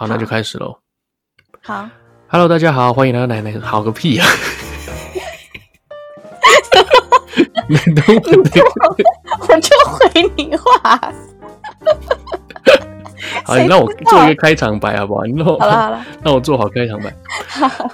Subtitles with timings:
[0.00, 0.78] 好，那就开始喽。
[1.62, 1.86] 好
[2.28, 3.60] ，Hello，大家好，欢迎来到奶奶。
[3.60, 4.26] 好个屁啊！
[7.68, 8.14] 你等我，
[9.40, 11.12] 我就回你话。
[13.44, 15.24] 好，你让我做一个开场白好不好？
[15.24, 17.14] 你让我，好了好了，让我做好开场白。
[17.46, 17.90] 好。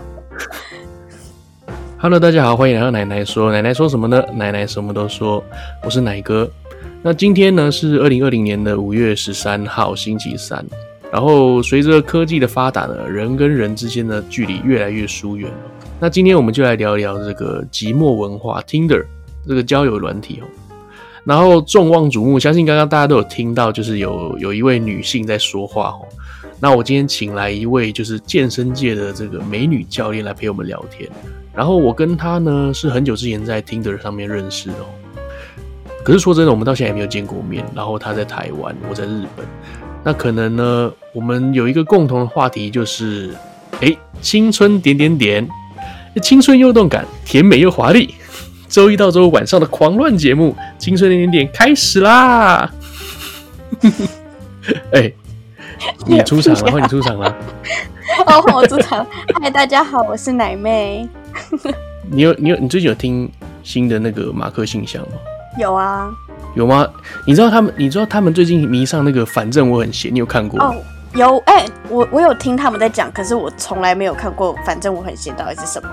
[1.98, 3.50] Hello，大家好，欢迎来到奶奶说。
[3.50, 4.24] 奶奶说什么呢？
[4.34, 5.42] 奶奶什么都说。
[5.82, 6.48] 我是奶哥。
[7.02, 10.64] 那今天呢是二零二零年的五月十三号，星期三。
[11.12, 15.58] 然后随着科技的发达呢，人跟人之间的距离越来越疏远了。
[15.98, 19.04] 那今天我们就来聊一聊这个寂寞文化，Tinder
[19.46, 20.46] 这个交友软体哦。
[21.24, 26.06] 然后众望瞩目，相信刚刚大家都有听到，就是有有一位女性在说话哦。
[26.60, 31.08] 那我今天请来一位就是健身界的这个美女教练来陪我们聊天。
[31.54, 34.86] 然后我跟她呢是很久之前在 Tinder 上面认识的哦。
[36.04, 37.64] 可是说真的，我们到现在也没有见过面。
[37.74, 39.44] 然后她在台湾，我在日本。
[40.06, 43.34] 那可能呢，我们有一个共同的话题，就是，
[43.80, 45.48] 哎，青春点点点，
[46.22, 48.14] 青春又动感，甜美又华丽。
[48.70, 52.72] 周一到周五晚上的狂乱节目，青春点点点开始啦！
[54.94, 55.12] 哎，
[56.06, 57.36] 你出场了，换你出场了。
[58.26, 59.04] 哦，我出场。
[59.40, 61.08] 嗨，大家好，我是奶妹。
[62.08, 63.28] 你有你有你最近有听
[63.64, 65.18] 新的那个马克信箱吗？
[65.58, 66.10] 有啊，
[66.54, 66.86] 有吗？
[67.24, 67.72] 你知道他们？
[67.76, 69.24] 你知道他们最近迷上那个？
[69.24, 70.60] 反正我很闲，你有看过？
[70.60, 70.74] 哦，
[71.14, 74.54] 有哎、欸，我我有听他们在讲，可是我从来没有看过。
[74.64, 75.88] 反正我很闲到底是什么？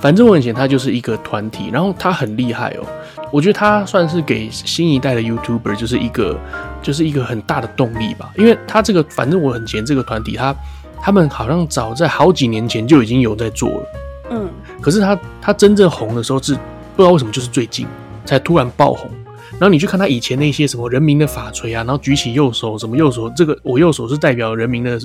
[0.00, 2.86] 反正我很闲，他就是一个团体，然后他很厉害哦。
[3.30, 6.38] 我觉得他算是给新一代的 YouTuber 就是一个
[6.82, 10.54] 就是一个很大的动力吧，因为他这个反正我很闲这个团体，他
[11.00, 13.86] 他们好像早在好几年前就已经有在做了，
[14.30, 16.54] 嗯，可是他他真正红的时候是
[16.96, 17.86] 不知道为什么就是最近。
[18.24, 19.10] 才突然爆红，
[19.52, 24.98] 然后你去看他以前那些什么人民的法锤啊，然后举起右手，什么右手这个我右手是代表人民的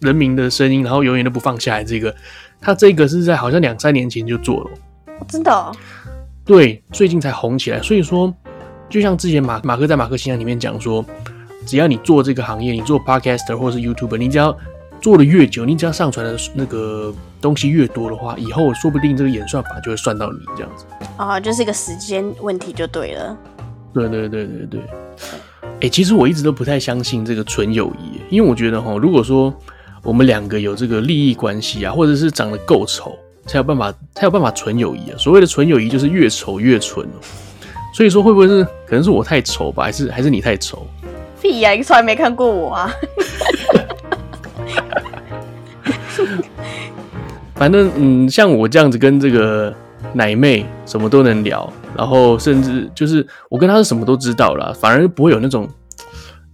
[0.00, 1.84] 人民的声音，然后永远都不放下来。
[1.84, 2.14] 这个
[2.60, 4.70] 他这个是在好像两三年前就做了，
[5.28, 5.74] 真的哦？
[6.44, 7.80] 对，最近才红起来。
[7.80, 8.34] 所以说，
[8.88, 11.04] 就像之前马马克在马克信箱里面讲说，
[11.64, 14.56] 只要你做这个行业，你做 Podcaster 或者是 YouTuber，你只要
[15.00, 20.86] 做的越久，你只要上传的那个东西越多的话，以后说不定这个演算法就会算到你这样子。
[21.18, 23.36] 啊、哦，就是一个时间问题就对了。
[23.92, 24.80] 对对对对对。
[25.60, 29.52] 哎、欸，其实我一直都不太相信这个纯友谊，因为我觉得哈，如果说
[30.02, 35.18] 我们两个有这个利益关系啊，或者是长得够丑，才有办法才有办法纯友谊啊。
[35.18, 37.06] 所谓的纯友谊就是越丑越纯。
[37.92, 40.86] 所以说会不会是可能是我太丑吧，还是还是你太丑？
[41.42, 42.94] 屁呀、啊，你从来没看过我啊。
[47.62, 49.72] 反正嗯，像我这样子跟这个
[50.14, 55.68] 奶妹什么都能聊，然后甚至就是我跟她是什么都知道了，反而不会有那种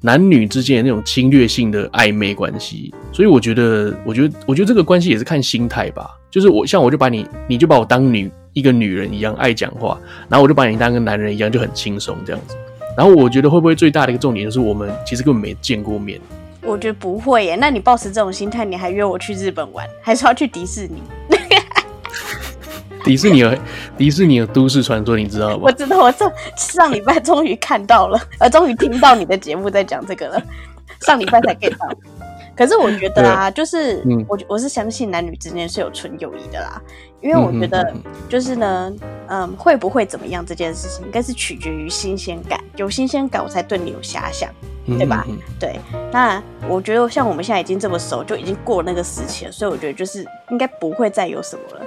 [0.02, 2.92] 男女之间的那种侵略性的暧昧关系。
[3.10, 6.10] 所以我觉得，我觉得，我觉得这个关系也是看心态吧。
[6.30, 9.98] 就是我像我就把你，你就把我当女一个女人一样爱讲话，
[10.28, 12.54] 然后我就把你当个男人一样就很轻松这样子。
[12.98, 16.20] 然后我觉得会不会最大的一个重点就是我们其实根本没见过面。
[16.62, 21.02] 我觉得不会耶，那你抱持这种心态，你还约我去日本玩，还是要去迪士尼？
[23.04, 23.56] 迪士尼有
[23.96, 25.60] 迪士尼有都市传说，你知道吗？
[25.62, 30.42] 我知道，我上上礼拜终于看到了，呃，终于听到你的节目在讲这个了。
[31.02, 31.88] 上礼拜才 get 到。
[32.56, 36.82] 可是我觉得啊，就是、嗯、我我是相信男女之间是有纯友谊的啦，
[37.20, 37.92] 因为我觉得
[38.28, 38.92] 就是呢，
[39.28, 44.50] 嗯，会不会怎么样这件事情，应该是取决于新鲜感，有新鲜感我才对你有遐想。
[44.96, 45.22] 对吧？
[45.60, 45.78] 对，
[46.10, 51.86] 那我觉得像我们现在已经这么熟，就已经过那个时期了，所以我觉得就是应该不会再有什么了。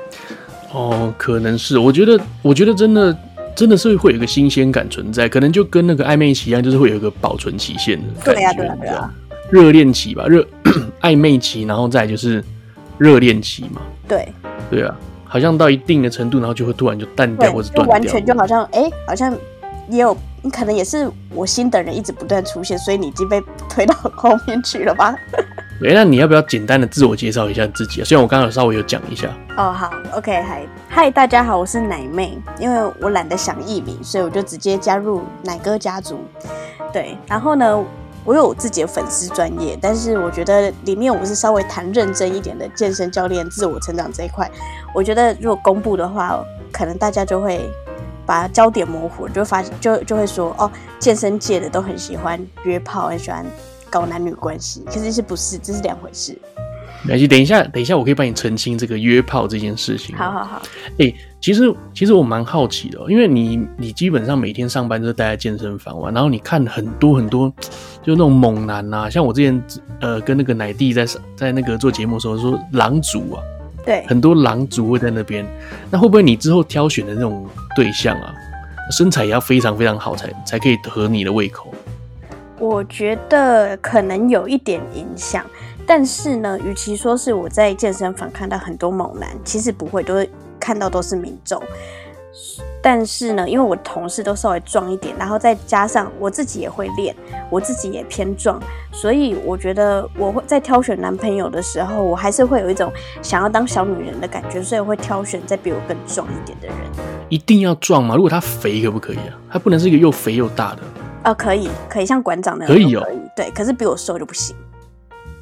[0.71, 3.17] 哦，可能是，我觉得，我觉得真的
[3.55, 8.33] 真的是会有一个新鲜感存在，可能就跟那个暧昧期一样，就是会有一个保存期限的感觉。
[8.33, 9.13] 对呀，对呀，对呀。
[9.49, 10.47] 热恋期吧，热
[11.01, 12.43] 暧昧期，然后再就是
[12.99, 13.81] 热恋期嘛。
[14.07, 14.31] 对。
[14.69, 14.95] 对啊，
[15.31, 19.33] 好像到一定的程度，然后就会突然就淡掉或者断掉，完全就好像哎，好像
[19.89, 20.15] 也有。
[20.43, 23.39] 你可能也是我新的人一直不断出现，所以你已经被
[23.69, 25.15] 推到后面去了吧？
[25.85, 28.03] 哎，那你要不要简单的自我介绍一下自己啊？
[28.03, 29.29] 虽然我刚刚稍微有讲一下。
[29.55, 32.35] 哦，好，OK，嗨，嗨，大家好，我是奶妹。
[32.59, 36.19] 因为我懒得想艺名，所以我就直接加入奶哥家族。
[36.91, 37.85] 对，然后呢，
[38.23, 44.49] 我有我自己的粉丝专业，但是我觉得里面我是稍微谈认真一点的健身教练、自我成长这一块。
[44.93, 47.69] 我觉得如果公布的话，可能大家就会。
[48.23, 53.43] 把焦点模糊，就发就就会说哦，健身界的都很喜欢约炮，很喜欢
[53.89, 55.57] 搞男女关系，其实是不是？
[55.57, 56.37] 这是两回事。
[57.03, 60.15] 没关系，等一下，等一下，我可以帮你澄清这个约炮这件事情。
[60.15, 60.61] 好好好。
[60.91, 61.63] 哎、欸，其实
[61.93, 67.51] 其实我蛮好奇的，因为你你基本上每天上班都待在健身房玩，然后你看很多很多
[68.03, 69.63] 就那种猛男啊，像我之前
[69.99, 71.05] 呃跟那个奶弟在
[71.35, 73.43] 在那个做节目的时候说狼族啊，
[73.85, 75.45] 对，很多狼族会在那边，
[75.89, 77.45] 那会不会你之后挑选的那种
[77.75, 78.33] 对象啊，
[78.91, 81.73] 身材也要非常非常好才才可以合你的胃口？
[82.59, 85.45] 我觉得可能有一点影响，
[85.85, 91.61] 但是呢，与其说是我在健身房看到很多猛男，其实不会，都是看到都是民众。
[92.83, 97.15] 但是呢，因为我同事都稍微壮一点，然后再加上我自己也会练，
[97.49, 98.59] 我自己也偏壮，
[98.91, 102.91] 所以我觉得我会在挑选男朋友的时候，我还是会有一种
[103.21, 106.77] 想要当小女人的感觉，所以我会挑选再比我更壮一点的人。
[107.29, 108.15] 一定要壮吗？
[108.15, 109.37] 如果他肥可不可以啊？
[109.51, 110.81] 他不能是一个又肥又大的？
[111.23, 114.55] 哦，可以，可以像馆长那样可以哦，对，可是比我瘦就不行。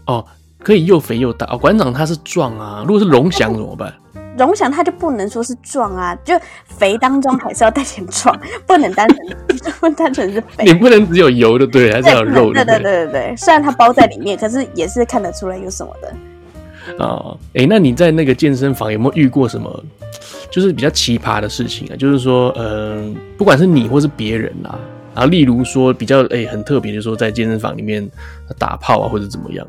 [0.08, 0.26] 哦，
[0.62, 3.94] 可以又肥又大哦，馆长他是壮啊，如果是龙翔怎么办？
[4.38, 6.34] 荣翔他就不能说是壮啊，就
[6.66, 9.38] 肥当中还是要带点壮，不能单纯
[9.80, 10.64] 不能单纯是肥。
[10.66, 12.64] 你不能只有油的对，还是要有肉的。
[12.64, 16.14] 对对对对对，虽然它包在里面，可是也是看得出来有什么的。
[16.98, 19.84] 哦，哎、欸，那你在那个健身房有没有遇过什么，
[20.50, 21.96] 就是比较奇葩的事情啊？
[21.96, 24.80] 就是说，嗯、呃，不管是你或是别人啊，
[25.14, 28.10] 然后例如说比较哎、欸、很特别就是说，在健身房里面
[28.58, 29.68] 打炮啊，或者怎么样？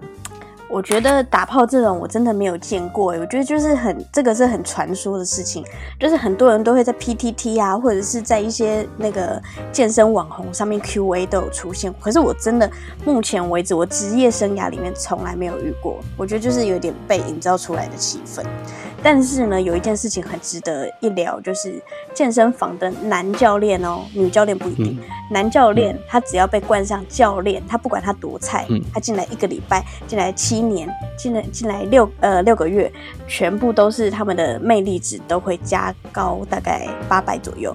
[0.70, 5.64] 我觉得打炮这种我真的没有见过，我觉得就是很这个是很传说的事情，
[5.99, 11.93] 就是很多人都会在 PTT 啊，或者是在一些那个健身网红上面 QA 都有出现。
[12.00, 12.70] 可是我真的
[13.05, 15.99] 目前为止，我职业生涯里面从来没有遇过。
[16.17, 18.44] 我觉得就是有点被营造出来的气氛。
[19.02, 21.82] 但是呢，有一件事情很值得一聊，就是
[22.14, 24.99] 健身房的男教练哦，女教练不一定。
[25.00, 32.91] 嗯、男教练他只要被冠上教练，他不管他多菜，嗯、他进来一个礼拜，进来七年，进来进来六呃六个月，
[33.27, 37.75] 全部都是他们的魅力值都会加高大概八百左右。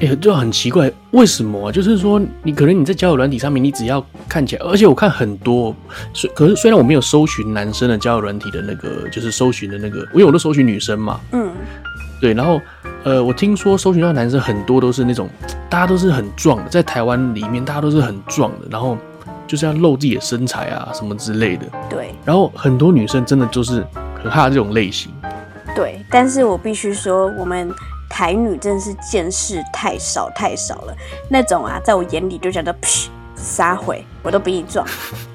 [0.00, 1.72] 哎、欸，就很奇怪，为什么啊？
[1.72, 5.74] 就是说，你可能你在交友软体上面，你只要看起来，而且我看很多，
[6.14, 11.50] 虽可是虽然我没有搜寻男生的交友软体的那个，就是搜寻的那个，因为我都搜寻女生嘛，嗯，
[12.20, 12.60] 对，然后
[13.02, 15.28] 呃，我听说搜寻到男生很多都是那种，
[15.68, 18.96] 大家都是很壮的，在台湾里面大家都是很壮的，然后
[19.48, 23.84] 就是要露自己的身材啊什么之类的，对，然后很多女生真的就是
[24.22, 25.10] 很怕这种类型，
[25.74, 27.68] 对，但是我必须说我们。
[28.10, 30.96] 台女真的是见识太少太少了，
[31.28, 34.84] 那种啊，在我眼里就觉得屁撒谎，我都比你壮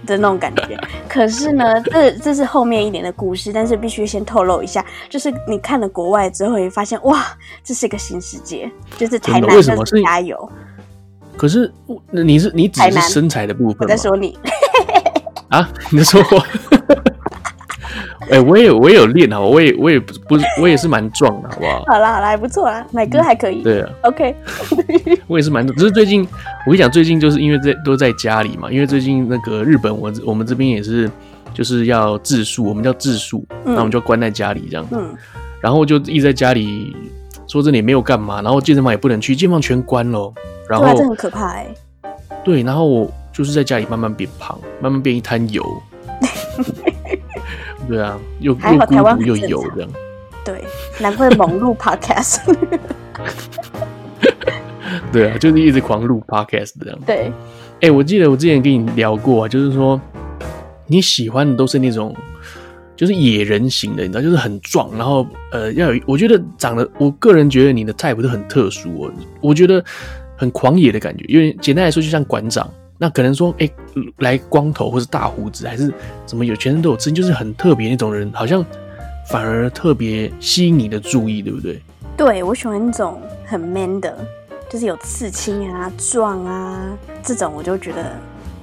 [0.08, 0.76] 的那种感觉。
[1.08, 7.24] 可是呢，这这是后面一点的故事，但是必须先透露一下，就是你看了国外之后，会发现哇，
[7.64, 10.52] 这是一个新世界，就是台南真的是加油。
[11.38, 11.72] 可是
[12.12, 14.38] 你是你只是身材的部分，我在说你
[15.50, 16.44] 啊， 你在说我。
[18.30, 21.84] 哎、欸，我也我也有练哈，我也我也不不是，我也是蛮壮的，好不好？
[21.86, 23.60] 好啦好啦，还不错啦，买歌还可以。
[23.60, 24.36] 嗯、对啊，OK。
[25.28, 26.22] 我也是蛮，只是最近
[26.66, 31.12] 我跟你讲，最近就是因为在都在家里嘛，因为最近那个日本，我我们这边也是
[31.54, 34.96] 就是要自述，我们叫自述，那、嗯、我们就关在家里这样子。
[34.98, 35.14] 嗯。
[35.60, 36.96] 然后就一直在家里，
[37.48, 40.34] 说真的也没有干嘛，然后健身房也不能去，健身房全关了。
[40.70, 41.68] 然后这很可怕哎、
[42.02, 42.10] 欸。
[42.44, 45.64] 对，然后我就是在家里慢慢变胖，慢慢变一滩油。
[47.88, 49.90] 对啊，又又孤独又油这样，
[50.46, 50.64] 对，
[51.02, 52.40] 难怪猛录 podcast。
[55.12, 56.98] 对啊，就是一直狂录 podcast 这样。
[57.06, 57.30] 对，
[57.82, 60.00] 哎、欸，我记得我之前跟你聊过啊，就是说
[60.88, 62.16] 你喜欢的都是那种
[63.04, 69.84] 就是野人型的，你知道，就是很壮，然后呃要有，我觉得长得，我个人觉得你的 type 都很特殊哦，我觉得
[70.38, 72.70] 很狂野的感觉，因为简单来说，就像馆长。
[72.98, 73.74] 那可能说，哎、欸，
[74.20, 75.92] 来光头或是大胡子，还是
[76.26, 78.64] 什么有全身都有刺，就是很特别那种人，好像
[79.30, 81.82] 反而特别吸引你的注意，对不对？
[82.16, 84.16] 对，我喜欢那种很 man 的，
[84.70, 88.14] 就是有刺青啊、壮啊这种，我就觉得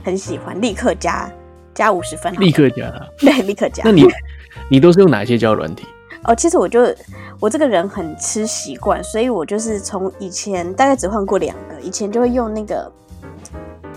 [0.04, 1.30] 很喜欢，立刻加
[1.74, 3.82] 加五十分，立刻加， 对，立刻加。
[3.84, 4.06] 那你
[4.70, 5.84] 你都是用哪些交友软体？
[6.24, 6.80] 哦，其实我就
[7.38, 12.90] 我这个人很吃习惯，所以我就是从以前大概只换过两个，以前就会用那个。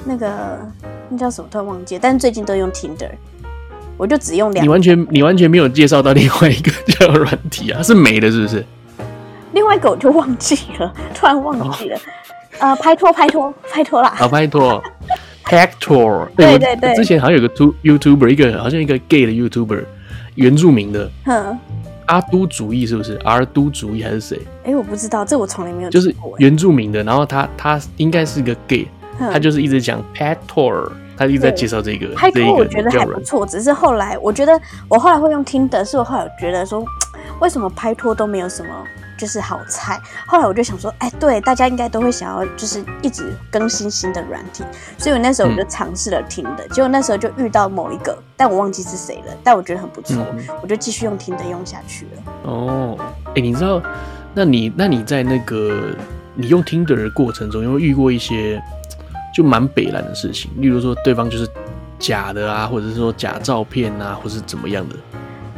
[0.05, 0.59] 那个
[1.07, 1.47] 那叫什么？
[1.49, 1.99] 突然忘记了。
[2.03, 3.09] 但是最近都用 Tinder，
[3.95, 4.61] 我就只用两个。
[4.63, 7.79] 你完全你完全没有介绍到另外一个叫软体啊？
[7.83, 8.65] 是没的，是不是？
[9.53, 11.97] 另外一个我就忘记了，突然忘记了。
[12.59, 14.13] 呃，拍拖拍拖拍拖啦！
[14.13, 14.83] 好拍拖，
[15.45, 16.27] Pactor。
[16.35, 17.47] 对对对，之前好像有个
[17.81, 19.85] YouTuber，一个好像一个 gay 的 YouTuber，
[20.35, 21.09] 原住民的。
[21.25, 21.57] 哼，
[22.05, 23.19] 阿都主义是不是？
[23.23, 24.39] 阿都主义还是谁？
[24.63, 25.89] 哎、欸，我不知道，这我从来没有。
[25.89, 28.87] 就是原住民的，然后他他应该是个 gay。
[29.19, 32.07] 他就是一直讲 Pet Tour，他一直在介绍这个。
[32.15, 34.59] 拍拖我觉得还不错，只是后来我觉得
[34.89, 36.83] 我后来会用 Tinder，是我后来觉得说，
[37.39, 38.69] 为什么拍拖都没有什么
[39.17, 39.99] 就是好菜。
[40.25, 44.63] 后来我就想说，哎，对，大家应该都会想要就是一直更新新的软体，
[44.97, 52.23] 所以我那时候我就尝试了听的，嗯、结果那时候就遇到某一个，但我忘记是谁了，但我觉得很不错，嗯、我就继续用听的用下去了。
[52.43, 52.97] 哦，
[53.35, 53.81] 哎，你知道，
[54.33, 55.95] 那你那你在那个
[56.35, 58.61] 你用听的的过程中，有没有遇过一些
[59.35, 60.49] 就蛮北蓝的事情？
[60.57, 61.47] 例如说对方就是
[61.99, 64.95] 假的啊，或者是说假照片啊，或是怎么样的？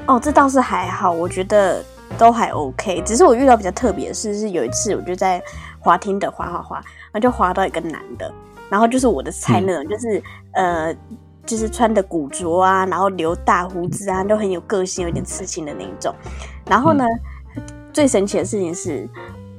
[0.08, 1.84] 哦，这倒是还好，我觉得
[2.18, 3.02] 都还 OK。
[3.02, 5.42] 只是我遇到比较特别的事是，有一次我就在
[5.80, 8.32] 滑听的滑滑滑，然后就滑到一个男的，
[8.70, 10.96] 然后就是我的菜那种，嗯、就是呃，
[11.46, 16.14] 就是穿的古着啊，然后留大胡子啊，都很有个性，有点刺青的那一种。
[16.68, 17.04] 然后呢，
[17.56, 19.10] 嗯、最神奇的事情是。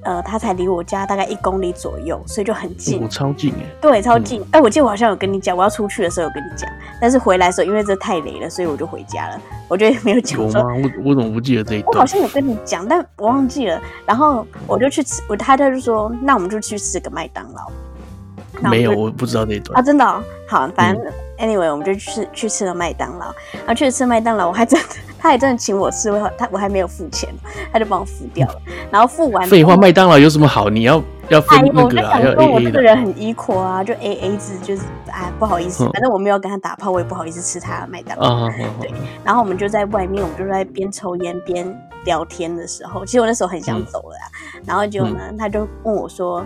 [0.06, 4.40] 呃，他才离我家大概一公里左右，所以就很近，我、超近哎，对，超近。
[4.52, 6.70] 哎、嗯，我记得我好像有跟你讲，我要出去的时候有跟你讲，
[7.00, 9.40] 但是回来的时候因为这太累了，所以我就回家了。
[9.66, 10.40] 我觉得没有讲。
[10.40, 10.62] 我吗？
[10.64, 11.88] 我我怎么不记得这一段？
[11.94, 13.82] 我好像有跟你讲，但我忘记了。
[14.06, 18.70] 然后我就去吃，我他就说，那我们就去吃个麦当劳。
[18.70, 20.22] 没有，我不知道这一段啊，真的、哦。
[20.48, 23.26] 好，反正、嗯、anyway，我们就去去吃了麦当劳。
[23.52, 24.86] 然后去吃麦当劳，我还真的。
[25.18, 27.28] 他也真的请我吃，我他我还没有付钱，
[27.72, 28.60] 他就帮我付掉了。
[28.92, 30.68] 然后付完，废话，麦当劳有什么好？
[30.68, 32.20] 你要要分那个啊？
[32.20, 32.52] 要 A A 的。
[32.52, 38.48] 我这个人很 equal 啊，就 A A 制，就是哎，不好意思，反正我没有跟他打炮，我也不好意思吃他的麦当劳。
[38.80, 38.92] 对。
[39.24, 44.26] 然后我们就在外面，我们就在边抽烟边聊天的时候，其实我那时候很想走了啊。
[44.64, 46.44] 然后就呢，他就问我说：“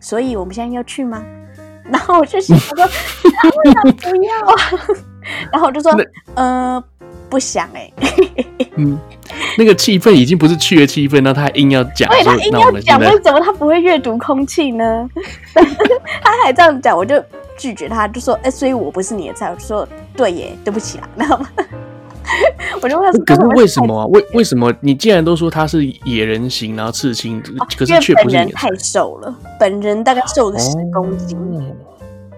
[0.00, 1.22] 所以我们现在要去吗？”
[1.94, 4.54] 然后我就想说：“为什么不要啊？”
[5.52, 5.92] 然后我就说
[6.34, 6.82] ：“呃。”
[7.32, 8.46] 不想哎、欸，
[8.76, 8.98] 嗯，
[9.56, 15.08] 那个气氛已经不是去的气氛，那他还硬要讲，对，他硬要讲，为什么他不会阅读空气呢？
[16.22, 17.18] 他还这样讲，我就
[17.56, 21.48] 拒绝他，就说，哎、欸，所以我不是你的菜，我就说，对耶，对不起啦，知道吗？
[22.80, 24.06] 我就问他，可是为什么啊？
[24.06, 31.38] 为为什么你既然都说他是野人型，然后刺青，哦、可是却不是太瘦了，本人大概瘦了十公斤。
[31.38, 31.62] 哦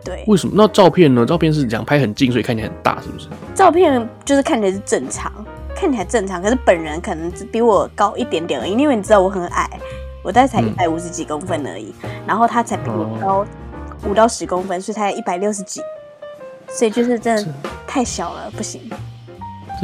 [0.04, 0.52] 对，为什么？
[0.54, 1.24] 那照片呢？
[1.24, 3.26] 照片是这样拍很近，所以看起来很大，是不是？
[3.54, 5.32] 照片就是看起来是正常，
[5.74, 8.72] 看起来正常，可是本人可能只比我高一点点而已。
[8.72, 9.80] 因为你知道我很矮，
[10.22, 13.46] 我大概才一百五十几公分而已，嗯、然后他才比我高
[14.06, 15.80] 五到十公分，所以他才一百六十几，
[16.68, 17.46] 所以就是真的
[17.86, 18.82] 太小了，不行。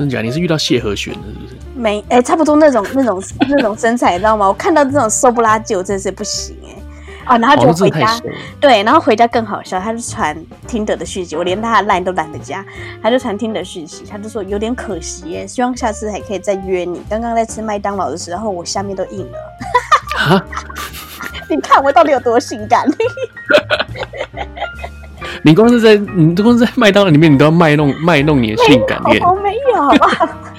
[0.01, 0.25] 真的假的？
[0.25, 1.55] 你是遇到谢和弦了，是不是？
[1.75, 4.49] 没，哎、欸，差不多那种那种那种身材，你知道吗？
[4.49, 6.77] 我看到这种瘦不拉几，我真的是不行哎、欸。
[7.27, 8.23] 啊，然后就回家，哦、
[8.59, 10.35] 对，然后回家更好笑，他就传
[10.67, 12.65] 听得的讯息，我连他的 line 都懒得加，
[13.03, 17.03] 他就传听得讯息，他就说有点可惜耶，希望下次还可以再约你。
[17.11, 19.39] 刚刚在吃麦当劳的时候，我下面都硬了。
[20.17, 20.43] 哈
[21.51, 22.89] 你看我到底有多性感？
[25.45, 29.21] 你光是在你光是在麦当劳里面，你都要卖弄卖弄你的性感面？
[29.27, 29.89] 我没有？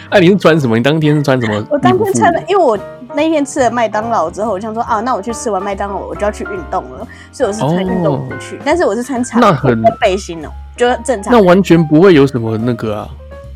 [0.09, 0.77] 哎、啊， 你是穿什么？
[0.77, 1.63] 你当天是穿什么？
[1.69, 2.77] 我当天穿的，因为我。
[3.13, 11.33] 那一天吃了麦当劳之后，我想说啊，那我去吃完麦当劳，我就要去运动了，所以我是穿运动服去，哦、但是我是穿长的背心哦、喔，就正常。
[11.33, 13.09] 那完全不会有什么那个啊。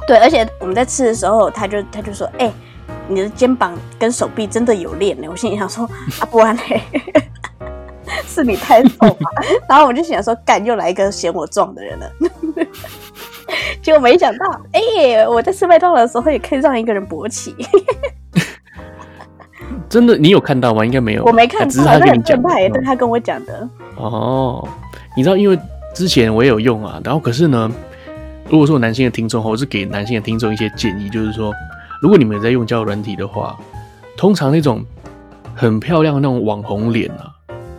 [0.06, 2.54] 对，而且我们在吃的时候，他就他就说，哎、欸，
[3.08, 5.28] 你的肩膀跟手臂真的有练呢。
[5.32, 5.86] 我心里想说，
[6.20, 6.62] 啊，不然呢？
[8.28, 9.30] 是你太瘦嘛？
[9.68, 12.12] 然后我就想说，干，又来一个嫌我壮的人了。
[13.82, 17.56] 结果没想到，哎、欸，我在吃麦当劳的时候也可以让一个人勃起。
[19.88, 20.86] 真的，你有看到吗？
[20.86, 23.70] 应该没有，我没看到，只是他跟你讲的，对，他跟我讲的。
[23.98, 24.68] 哦，
[25.16, 25.58] 你知道，因为
[25.94, 27.72] 之前我也有用啊，然后可是呢，
[28.50, 31.54] 如果说男性的听众，我是给男性的听众一些建议，就是说，
[32.02, 33.58] 如果你们在用交友软体的话，
[34.18, 34.84] 通常那种
[35.54, 37.32] 很漂亮的那种网红脸啊，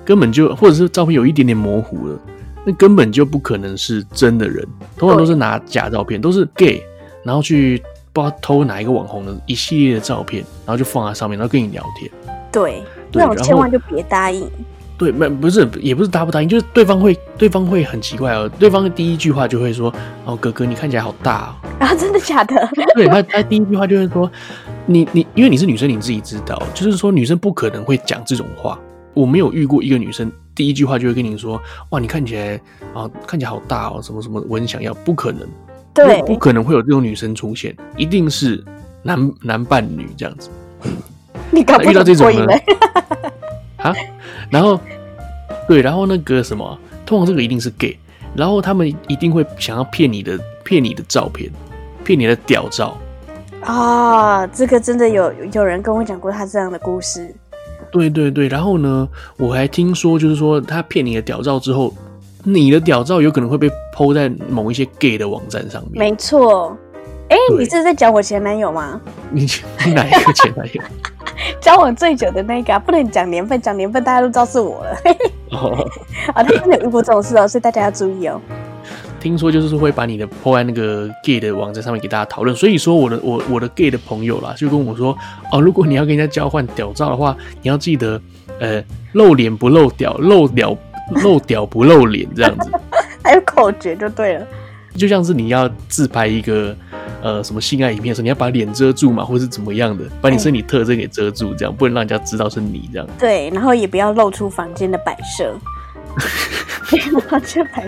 [0.07, 2.19] 根本就或者是照片有一点点模糊了，
[2.65, 6.83] 那根本就不可能是真的人，通常都是拿假照片，都是 gay，
[7.23, 7.83] 然后去。
[8.13, 12.11] 不知道偷哪一个网红的一系列的照片，然后就放在上面，然后跟你聊天。
[12.51, 12.83] 对，
[13.13, 14.51] 对那我千万就别答应。
[14.97, 18.51] 对，没不是，也不是答不答应，就是对方会，对方会很奇怪哦。
[18.59, 19.93] 对方的第一句话就会说
[20.25, 22.67] ：“哦，哥哥，你看起来好大哦。”啊，真的假的？
[22.95, 24.31] 对他，他第一句话就会说
[24.87, 28.79] ：“你你，因为你是女生，你自己知道，就是说女生不可能会讲这种话。
[29.17, 32.61] 我没有遇过一个女生第一句话就会跟你说：‘哇，你看起来
[32.93, 35.49] 啊，看起来好大哦，什么什么，我很想要。’不可能。”
[35.95, 38.63] 对，不可能会有这种女生出现，一定是
[39.03, 40.51] 男男扮女这样子。
[41.51, 42.53] 你敢遇到这种呢？
[43.79, 43.95] 啊，
[44.51, 44.79] 然后
[45.67, 47.99] 对，然后那个什么，通常这个一定是 gay，
[48.35, 51.51] 然后他们一定会想要骗你的，骗你的照片，
[52.05, 52.99] 骗你的屌照。
[53.63, 57.35] 啊，这个真的有有人跟我讲过他这样的故事。
[57.97, 61.93] 对对对，然后呢，我还听说，就是说他骗你的屌照之后。
[62.49, 65.99] 你的屌照有可能会被 PO 在某一些 gay 的网站上面。
[65.99, 66.76] 没错，
[67.29, 69.00] 哎、欸，你是在讲我前男友吗？
[69.33, 69.45] 你
[69.85, 70.81] 你哪一个前男友？
[71.61, 74.97] 交往最久的那个、啊，不能讲年份，讲年份大家都知道是我了。
[75.50, 75.88] 哦，
[76.35, 78.41] 啊，他真的有遇过这种事哦，所以大家要注意哦。
[79.21, 85.17] 听说就是会把你的 po 在那个 gay 的网站上面给大家讨论，所以说我的我我的 gay 的朋友啦，就跟我说
[85.53, 88.21] 哦，如果你要跟人家交换屌照的话，你要记得
[88.61, 88.83] 呃
[89.13, 90.77] 露脸不露屌，露屌
[91.23, 92.71] 露屌不露脸这样子，
[93.25, 94.47] 还有口诀就对了，
[94.97, 96.77] 就像是你要自拍一个
[97.23, 103.09] 呃什么性爱影片的时候，你要把脸遮住嘛，或是怎么样的，把你身体特征给遮住，这样不能让人家知道是你这样。
[103.19, 105.55] 对，然后也不要露出房间的摆设。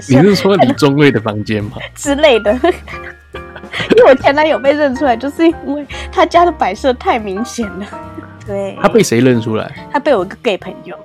[0.08, 1.72] 你是说李宗瑞的房间吗？
[1.94, 2.52] 之类的，
[3.32, 7.86] 因为我前男友被认出来，就是因为他家的摆设太明显了。
[8.46, 9.70] 对，他被谁认出来？
[9.92, 10.96] 他被我一个 gay 朋友。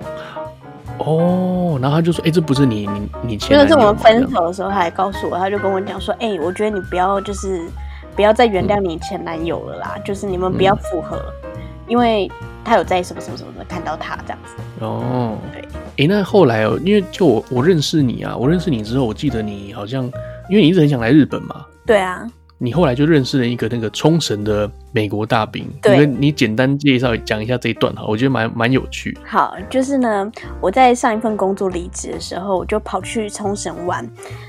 [0.98, 7.68] 哦，然后他就说：“哎、欸，这不是你，你你前男友。”就是我们分手的时候，他还告诉我，他就跟我讲说：“哎、欸，我觉得你不要，就是
[8.14, 11.50] 不要再原谅你前男友了啦，嗯、就是你们不要复合，嗯、
[11.88, 12.30] 因为
[12.64, 15.60] 他有在什么什么什么的看到他这样子。”哦，对。
[15.62, 20.04] 哎、欸，那后来哦，因为就我我认识你啊，我认识你之后，我记得你好像，
[20.48, 21.64] 因为你一直很想来日本嘛。
[21.86, 22.26] 对啊。
[22.58, 29.16] 你后来就认识了一个那个冲绳的美国大兵，对，你简单介绍讲一下这一段哈，我觉得蛮蛮有趣。
[29.26, 30.30] 好，就是呢，
[30.60, 34.08] 我在上一份工作离职的时候，我就跑去冲绳玩，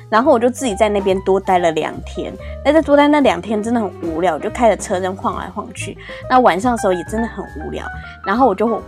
[0.09, 2.31] 然后我就自己在那边多待了两天。
[2.63, 5.97] 那在多待那两天真的很无聊，我就开着车在晃来晃去。
[6.29, 7.85] 那晚上的时候也真的很无聊，
[8.25, 8.81] 然后我就。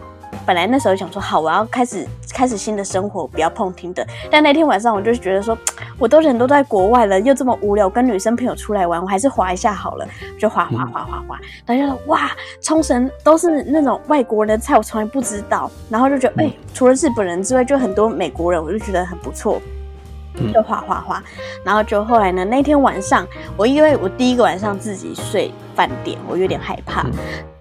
[0.46, 4.06] 本来那时候想说好，我要开始开始新的生活，不要碰听的。
[4.30, 5.58] 但那天晚上我就觉得说，
[5.98, 10.08] 我都人都在国外了，又这么无聊，跟女生朋友出来玩，我还是滑一下好了，
[10.40, 11.40] 就滑滑滑滑滑。
[11.66, 15.70] 大家说哇，冲绳都是那种外国人的菜，我从来不知道。
[15.90, 19.62] 然后就觉得哎、除了日本人之外，就很多美国人，我就觉得很不错，
[20.54, 21.24] 就滑滑滑。
[21.64, 23.28] 然后就后来呢，那天晚上
[23.58, 27.06] 我因为我第一个晚上自己睡饭店，我有点害怕。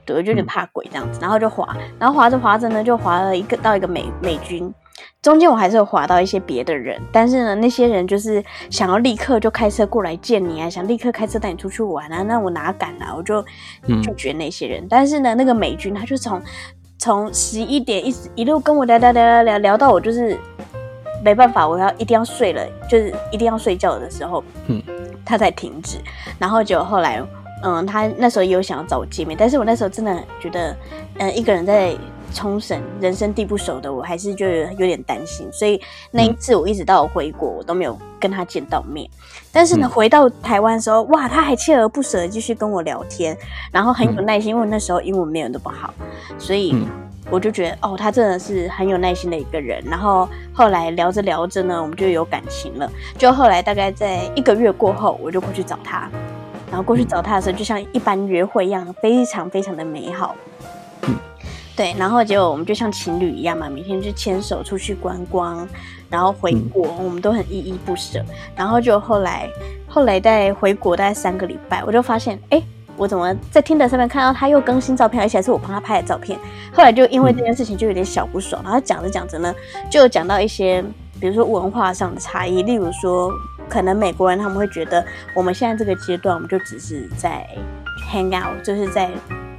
[0.06, 4.72] 对，我就有点怕鬼这样子，然后就滑，然后滑着滑着呢，就滑了一个到一个美美军，
[5.20, 13.44] 中间我还是有滑到一些别的人，但是呢，那些人就是想要立刻就开车过来见你啊，想立刻开车带你出去玩啊，那我哪敢啊，我就
[14.00, 14.80] 拒绝那些人。
[14.84, 16.40] 嗯、但是呢，那个美军他就从
[16.98, 20.38] 从十一点一直一路跟我聊聊聊聊聊聊到我就是
[21.24, 24.80] 没办法，我要一定要睡了，就是一定要睡觉的时候，嗯，
[25.24, 25.98] 他才停止，
[26.38, 27.20] 然后结果后来。
[27.62, 30.76] 嗯，他那时候也有想要找我见面，但是我那时候真的觉得，
[31.18, 31.96] 嗯，一个人在
[32.34, 39.08] 冲绳，人生地不熟的，我还是就有点担心，所以那一次我一直到我回国，我都没有跟他见到面。
[39.52, 43.34] 但是呢，回到台湾的时候，哇，他还锲而不舍的继续跟我聊天，
[43.72, 45.94] 然后很有耐心，因为那时候英文没有那么好，
[46.38, 46.76] 所以
[47.30, 49.82] 我就觉得，哦，他真的是很有耐心的一个人。
[49.86, 52.90] 然后后来聊着聊着呢，我们就有感情了。
[53.16, 56.10] 就后来大概在一个月过后，我就过去找他。
[56.68, 60.34] 然后过去找他的时候，就像一般约会一样，非常非常的美好。
[61.76, 61.94] 对。
[61.98, 65.66] 然后结果我们就像情侣一样嘛，每天就牵手出去观光，
[66.10, 68.20] 然后回国，我们都很依依不舍。
[68.56, 69.48] 然后就后来，
[69.86, 72.60] 后来在回国大概三个礼拜，我就发现，哎，
[72.96, 76.38] 我怎么在 Tinder 上面看到他又更新照片，而且还是我帮他拍的照片。
[76.72, 79.54] 后来就因为这件事情就有点小不爽，然后讲着讲着呢，
[79.88, 80.82] 就讲到一些，
[81.20, 83.30] 比如说文化上的差异，例如说。
[83.68, 87.46] 可能美国人他们会觉得我们现在这个阶段，我们就只是在
[88.12, 89.10] hang out，就是在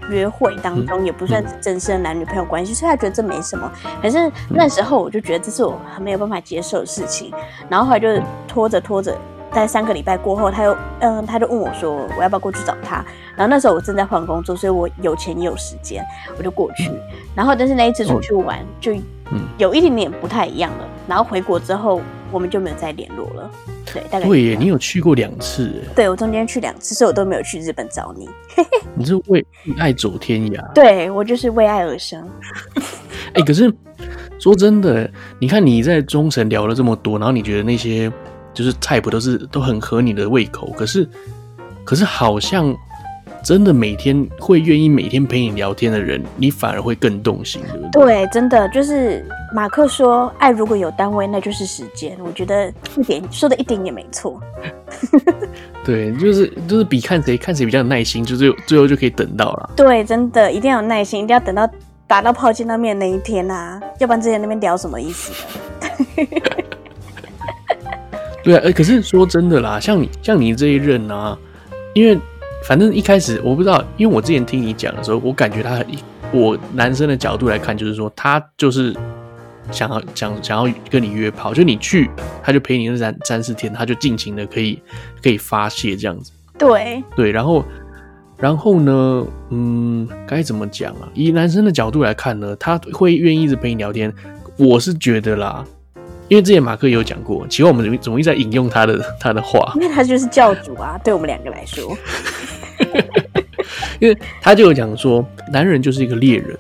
[0.09, 3.69] 约会当中，也不算是正式的男女朋友关系，所以他觉得这没什么。
[4.01, 7.33] 可是那时候我就觉得这是我很没有办法接受的事情，
[7.69, 8.07] 然后后来就
[8.47, 9.11] 拖着拖着，
[9.51, 13.03] 大概三个礼拜过后，他又嗯，他就问我说我要不要过去找他。
[13.35, 16.03] 然后那时候我正在换工作，所以我有钱也有时间，
[16.37, 16.89] 我就过去。
[17.35, 18.95] 然后但是那一次出去玩就
[19.57, 20.87] 有一点点不太一样了。
[21.05, 23.51] 然后回国之后，我们就没有再联络了。
[23.93, 25.71] 对，大概对耶，你有去过两次？
[25.95, 28.27] 对，我中间去两次，所以我都没有去日本找你。
[28.95, 29.45] 你是为
[29.77, 30.73] 爱走天涯？
[30.73, 32.21] 对，我就是为爱而生。
[33.33, 33.73] 哎、欸，可是
[34.39, 38.11] 说真的，你看你在中神聊了这么多，然后你觉得那些
[38.53, 41.07] 就是菜谱都是都很合你的胃口，可是
[41.83, 42.75] 可是好像。
[43.47, 48.05] 真的每天会愿意每天陪你聊天的人，你反而会更动心，对不对？
[48.05, 52.17] 对，真的就是马克说，爱如果有单位，那就是时间。
[52.25, 54.37] 我觉得一点说的一点也没错。
[55.85, 59.69] 对，就是就是比看谁看谁比较有耐心，就最后最后就可以等到了。
[59.77, 61.65] 对，真的一定要有耐心，一定要等到
[62.05, 65.31] 打到炮见到面那一天啊，要不然之前那边聊什么意思？
[68.43, 71.39] 对啊，哎可是说真的啦，像你像你这一任啊，
[71.93, 72.19] 因为。
[72.67, 75.81] 反正一开始我不知道，因为我之前听你讲的时候，我感觉他，
[76.33, 78.93] 我男生的角度来看，就是说他就是
[79.71, 82.09] 想要想想要跟你约炮，就你去，
[82.43, 84.81] 他就陪你那三三四天，他就尽情的可以
[85.23, 86.33] 可以发泄这样子。
[86.57, 87.63] 对对，然后
[88.37, 91.07] 然后呢，嗯，该怎么讲啊？
[91.13, 94.13] 以男生的角度来看呢，他会愿意一直陪你聊天。
[94.57, 95.63] 我是觉得啦，
[96.27, 99.71] 因为之前马克也有讲过，奇怪我们怎么怎么一直在引用他的 他的话？
[99.75, 101.95] 因为他就是教主啊，对我们两个来说。
[103.99, 106.55] 因为他就有讲说，男人就是一个猎人，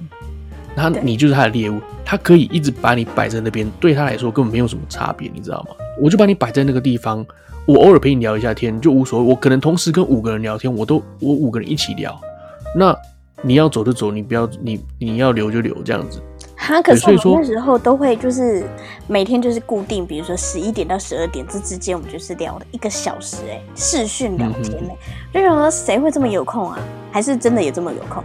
[0.75, 5.75] 然后你就是他的猎物，他可以一直把你摆在那边，对他来说根本没有什么差别，你知道吗？
[6.01, 7.25] 我就把你摆在那个地方。
[7.65, 12.17] 我偶尔陪你聊一下天就无所谓，我可能同时跟五个人聊天，我都我五个人一起聊。
[12.73, 12.95] 那
[13.41, 16.21] 你要走就走，你不要你你要留就留这样子。
[16.67, 18.65] 哈，可是我们那时候都会就是
[19.07, 24.97] 每天就是固定，比如说十一点到十二点这之间，我们就是聊了一个小时哎、欸，视讯聊天呢、欸，
[25.31, 26.77] 嗯、就想说谁会这么有空啊？
[27.09, 28.21] 还是真的也这么有空？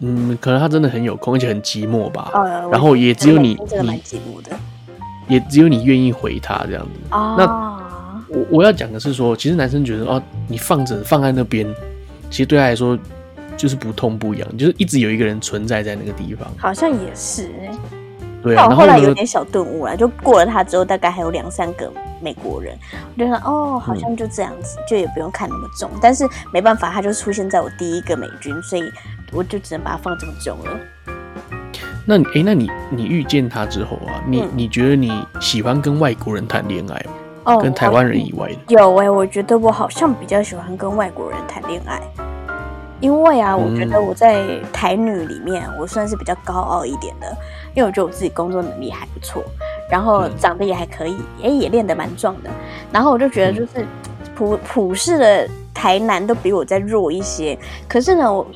[0.00, 2.30] 嗯，可能他真的很有空，而且很寂寞吧。
[2.34, 4.50] 呃、然后也只有你，真的蛮寂寞的。
[5.28, 6.90] 也只有你愿意回他这样子。
[7.12, 7.84] 哦、那。
[8.26, 11.72] 我我要讲的是说，其实男生觉得哦，你放着放在那边，
[12.30, 12.98] 其实对他来说
[13.56, 16.48] 就是不痛不痒，就是一直有一个人存在在那个地方。
[16.58, 17.78] 好像也是哎、欸，
[18.42, 18.66] 对啊。
[18.68, 22.76] 我后来有点小顿悟了，就过了他之后，大概还有两三个美国人，
[23.14, 25.90] 我就说哦，好像就这样子，嗯、就也不用看那么重。
[26.00, 28.82] 但是没办法，他就出现在我第一个美军，所以
[29.32, 30.80] 我就只能把它放这么重了。
[32.06, 37.12] 那哎、欸，那你你遇见他之后啊，你、嗯、你觉得你喜欢跟外国人谈恋爱吗？
[37.44, 42.00] 哦，跟台湾人以外的有哎、欸，我觉得我好像比较喜欢跟外国人谈恋爱，
[43.00, 47.26] 因为啊，我觉得我在台女里面，我算是比较高傲一点的，
[47.74, 49.42] 因为我觉得我自己工作能力还不错，
[49.90, 52.50] 然后长得也还可以，哎、欸，也练得蛮壮的，
[52.92, 53.86] 然后我就觉得就是
[54.34, 58.46] 普普世的台男都比我再弱一些，可是呢，我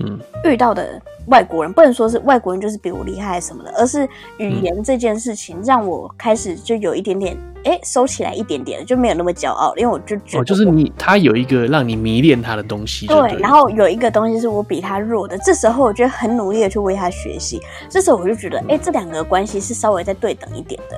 [0.44, 1.01] 遇到的。
[1.28, 20.96] 外国人不能说是外国人就是比我厉害什么的，而是语言这件事情让我开始就有一点点哎、欸、收起来一点点，就没有那么骄傲，因为我就觉得、哦、就是你他有一个让你迷恋他的东西对，对，然后有一个东西是我比他弱的，这时候我就很努力的去为他学习，这时候我就觉得哎、欸、这两个关系是稍微再对等一点的，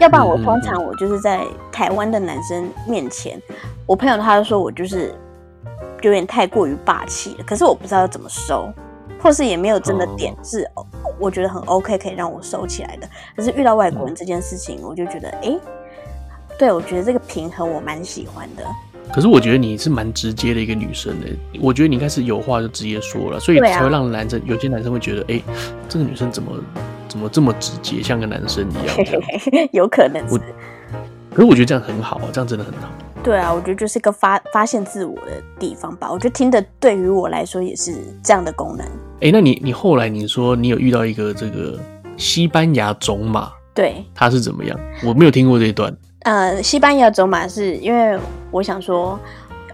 [0.00, 3.38] 要不然我通常我就是在台湾的男生面前，
[3.84, 5.12] 我朋友他就说我就是
[6.02, 8.72] 有点太过于霸气了，可是我不知道要怎么收。
[9.20, 10.86] 或是也没有真的点是，哦、
[11.18, 13.08] 我觉得很 OK，可以让我收起来的。
[13.36, 15.60] 可是遇到外国人这件事情，我就觉得，哎、欸，
[16.58, 18.64] 对，我觉得这个平衡我蛮喜欢的。
[19.12, 21.26] 可是我觉得你是蛮直接的一个女生的，
[21.62, 25.44] 我觉得你应该是有话就直接说了，所以才会让男生、啊、有些男生会觉得，哎、欸，
[25.88, 26.52] 这个女生怎么
[27.08, 29.68] 怎么这么直接，像个男生一样。
[29.72, 30.38] 有可能是。
[31.32, 32.88] 可是我觉得这样很好啊，这样真的很好。
[33.22, 36.10] 对啊，我觉得就是一个发发现自我的地方吧。
[36.10, 38.86] 我觉得听的对于我来说也是这样的功能。
[39.20, 41.78] 哎，那你你后来你说你有遇到一个这个
[42.16, 44.78] 西班牙种马，对，他是怎么样？
[45.04, 45.92] 我没有听过这一段。
[46.20, 48.18] 呃，西班牙种马是因为
[48.50, 49.18] 我想说，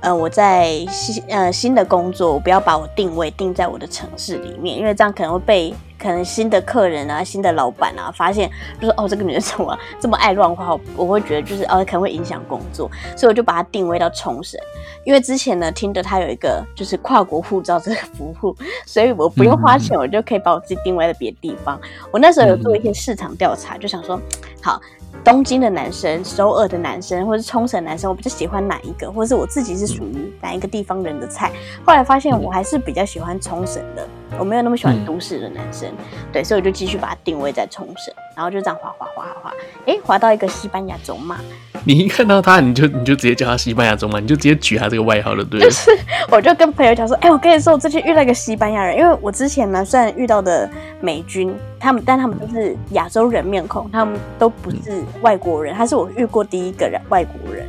[0.01, 5.75] 呃，我在新呃新的工作，我不要把我定位定在我的城市里面，因为这样可能会被。
[6.05, 10.79] 可能新的客人啊，新的老板啊，发现就是哦，这个女人怎么这么爱乱花？
[10.99, 14.61] 我会觉得就是哦，可能会影响工作，所以我就把它定位到冲绳。
[15.05, 21.81] 因为之前呢，听的他有一个就是跨国护照这个服务，所以我不用花钱，我就可以把我自己定位在别的地方。
[22.11, 24.21] 我那时候有做一些市场调查，就想说，
[24.63, 24.79] 好。
[25.23, 29.11] 东京的男生、首尔的男生，或是冲绳男生，我比较喜欢哪一个？
[29.11, 31.51] 或者是我自己是属于哪一个地方人的菜？
[31.87, 34.07] 后来发现我还是比较喜欢冲绳的，
[34.39, 35.89] 我没有那么喜欢都市的男生。
[35.91, 39.55] 嗯、对，所以我就继续把它定位在冲绳，然后就这样滑滑滑滑滑，
[39.87, 41.39] 哎，滑到一个西班牙种马。
[41.87, 45.61] 你一看到他，你就你就直接叫他西班牙种马，你就直接举他这个外号了，对？
[45.61, 45.91] 就是，
[46.33, 50.69] 我就跟朋友讲说，哎，我跟你说，我最近遇到一个西班牙人，因为我之前呢，虽然遇到的
[51.01, 51.55] 美军。
[51.79, 55.75] 他们，但他们都是亚洲人面孔，他们都不是外国人。
[55.75, 57.69] 他是我遇过第一个人外国人。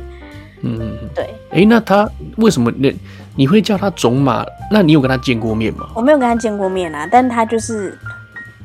[0.62, 1.24] 嗯，对。
[1.50, 2.96] 哎、欸，那他为什么你
[3.36, 4.44] 你会叫他种马？
[4.70, 5.86] 那你有跟他见过面吗？
[5.94, 7.96] 我没有跟他见过面啊，但他就是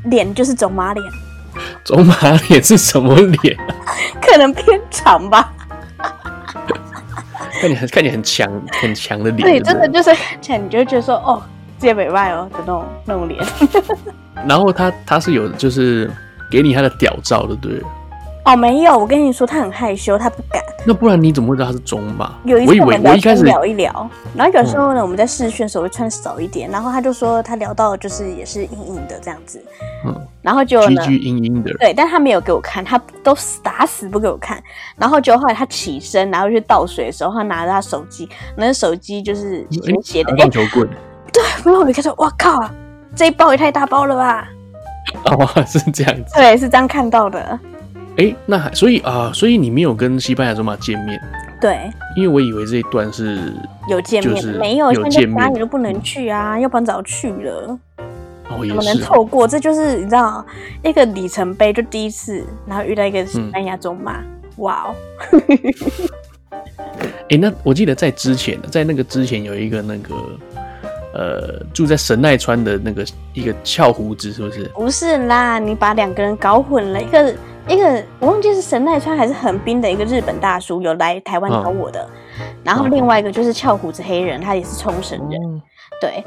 [0.05, 1.05] 脸就是种马脸。
[1.83, 2.15] 种马
[2.49, 3.57] 脸是什么脸？
[4.21, 5.51] 可能偏长吧。
[7.61, 8.49] 看你很看你很强
[8.81, 9.41] 很强的脸。
[9.41, 11.41] 对，真的就是看起来你就会觉得说哦。
[11.77, 13.43] 接北外哦的那种那种脸，
[14.47, 16.07] 然后他他是有就是
[16.51, 17.81] 给你他的屌照的，对？
[18.43, 20.61] 哦，没有，我跟你说他很害羞，他不敢。
[20.83, 22.39] 那不然你怎么会知道他是中吧？
[22.43, 29.63] 有一次我们聊天聊一聊，然后有时候呢，我们在试训的时候会穿少一点，然后他就说他聊到就是也是硬硬的这样子，
[30.05, 34.61] 嗯，然后就呢，硬硬的，对，但他没有给我看，他都打死不给我看，
[34.97, 40.89] 然后就后来他起身，然后去倒水的时候，他拿着他手机，那手机就是斜斜的，棒球棍。
[41.31, 42.59] 对，然后我一看说，哇靠，
[43.15, 44.47] 这一包也太大包了吧？
[45.25, 46.33] 哦，是这样子。
[46.33, 47.59] 对，是这样看到的。
[48.17, 51.19] 哎，那还所以啊，所以你没有跟西班牙种马见面？
[51.59, 53.53] 对，因为我以为这一段是
[53.87, 57.79] 有见面，就是没有，有见面现在家里都不能去啊，要不然早去了，
[58.47, 59.47] 怎么能错过？
[59.47, 60.45] 这就是你知道
[60.83, 64.25] 一个里程碑，就第一次，然后遇到一个西班牙中马，嗯
[64.57, 64.95] 哇哦，
[67.29, 70.15] 哎、那我记得在之前，在那个之前有一个那个
[71.13, 74.65] 呃住在神奈川的那个一个翘胡子，是不是？
[74.75, 77.33] 不是啦，你把两个人搞混了，一个
[77.67, 82.07] 一个我忘记是神奈川还是横滨的一个日本大叔有来台湾找我的，
[82.63, 85.61] 然后另外一个就是翘胡子黑人，他也是冲绳人，哦。
[86.01, 86.23] 对。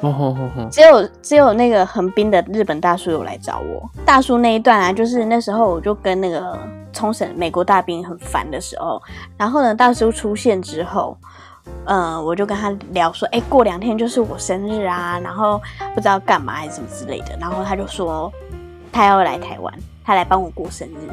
[0.70, 3.90] 只有只有那个横滨的日本大叔有来找我。
[4.04, 6.56] 大叔那一段啊，就是那时候我就跟那个
[6.92, 9.02] 冲绳美国大兵很烦的时候，
[9.36, 11.16] 然后呢，大叔出现之后，
[11.86, 15.60] 嗯，我就跟他聊说，哎、过两天就是我生日啊，然后
[15.94, 18.32] 不知道干嘛还是什么之类的，然后他就说
[18.92, 21.08] 他要来台湾，他来帮我过生日，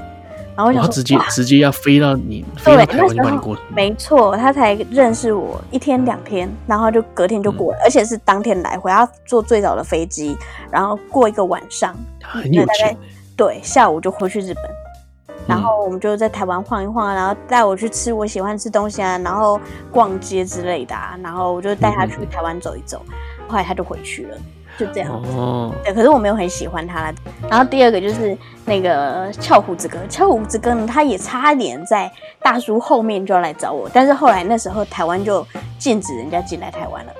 [0.56, 7.82] 然后我想说直接直接要飞到你飞到台湾去帮你过生日，没错，他才认识我一天两天，然后就隔天就过了，嗯。
[7.86, 10.38] 而且是当天来回，要坐最早的飞机，
[10.70, 12.98] 然后过一个晚上，很有大概钱。
[13.38, 14.64] 对，下午就回去日本，
[15.28, 15.46] 嗯。
[15.48, 23.02] 然后我们就在台湾晃一晃，然后带我去吃我喜欢吃东西啊，然后逛街之类的啊，然后我就带他去台湾走一走，
[23.48, 24.38] 后来他就回去了，
[24.78, 25.12] 就这样。
[25.36, 27.14] 哦，对，可是我没有很喜欢他。
[27.50, 35.46] 然后第二个就是那个翘胡子哥，翘胡子哥呢，他也差点在大叔后面就要来找我，但是后来那时候台湾就
[35.78, 37.14] 禁止人家进来台湾了，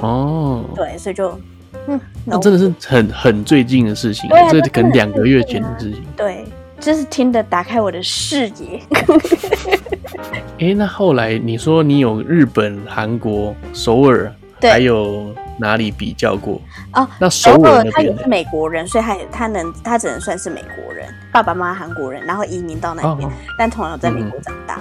[0.00, 1.38] 哦，对，所以就
[1.86, 6.04] 嗯，那真的是很很最近的事情这这可能两个月前的事情。
[6.16, 6.44] 对，
[6.78, 8.80] 就是听的打开我的视野。
[10.60, 16.60] 哎、那后来你说你有日本、韩国、首尔，对还有哪里比较过？
[16.94, 18.26] 哦，那首首尔那边呢尔他也是？
[18.28, 24.80] 美国人，所以他也他能他只能算是美国人，爸爸妈妈韩国人，然后移民到那边，哦但同样在美国长大。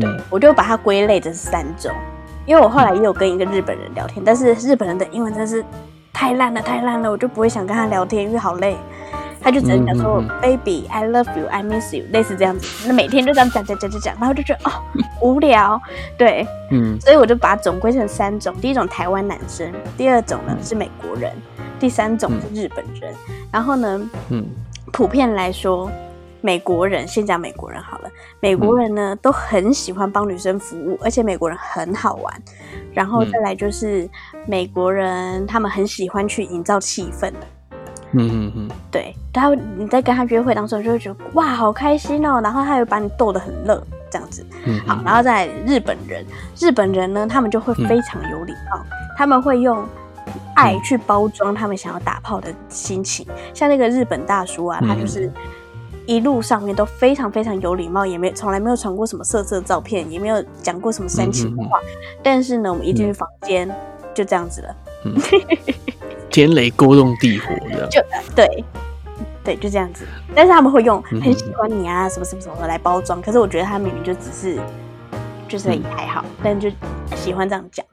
[0.00, 1.92] 嗯，我就把它归类成三种，
[2.46, 5.64] 因为我后来也有跟一个日本人聊天，但是日本人的英文真是
[6.12, 8.76] 太烂了，太烂了，我就不会想跟他聊天，因为好累。
[9.40, 14.82] 他就只能讲说、嗯嗯 “baby, I love you, I miss you”，类似这样子，那每天就这样讲讲讲讲讲，然后就觉得哦
[15.22, 15.80] 无聊，
[16.16, 17.00] 对，嗯。
[17.00, 21.32] 所以我就把它总归成三种，第一种台湾男生，第二种呢是美国人，
[21.78, 23.14] 第三种是日本人。
[23.52, 24.46] 然后呢，嗯。
[24.90, 25.90] 普遍来说，
[26.40, 32.34] 美国人先讲美国人好了，美国人呢、都很喜欢帮女生服务，而且美国人很好玩。
[32.94, 34.08] 然后再来就是
[34.46, 37.30] 美国人，他们很喜欢去营造气氛。
[38.12, 42.40] 嗯嗯嗯，对，然后你在跟他约会当中，就会觉得哇，好开心哦。
[42.42, 44.44] 然后他又把你逗得很乐，这样子。
[44.64, 46.24] 嗯好，然后在日本人，
[46.58, 48.80] 日本人呢，他们就会非常有礼貌，
[49.16, 49.84] 他们会用
[50.56, 53.26] 爱去包装他们想要打炮的心情。
[53.52, 55.30] 像那个日本大叔啊，他就是
[56.06, 61.78] 一路上面都非常非常有礼貌，也没从来没有传过什么色色照片，也没有讲过什么煽情的话。
[62.22, 63.70] 但是呢，我们一进去房间
[64.14, 64.76] 就这样子了。
[66.30, 67.88] 天雷勾动地火这样。
[67.90, 68.00] 就
[68.34, 68.64] 对，
[69.44, 70.06] 对，就这样子。
[70.34, 73.20] 但是他们会用很喜欢你啊，什么什么什么的来包装。
[73.20, 74.60] 可是我觉得他明明就只是，
[75.48, 76.70] 就是也还好，但就
[77.16, 77.84] 喜欢这样讲。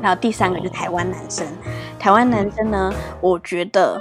[0.00, 1.46] 然后第三个就是台湾男生，
[1.98, 4.00] 台湾男生呢，我觉得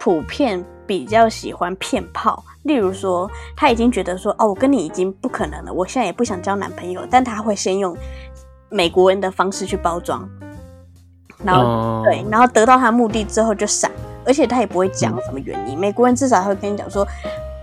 [0.00, 2.42] 普遍比较喜欢骗炮。
[2.62, 7.94] 例如说，他已经觉得说，哦，我跟你已经不可能了，我现在也不想交男朋友，但他会先用
[8.70, 10.26] 美国人的方式去包装。
[11.44, 13.90] 然后、哦对，然后得到他的目的之后就闪，
[14.24, 15.78] 而且他也不会讲什么原因。
[15.78, 17.06] 美国人至少会跟你讲说，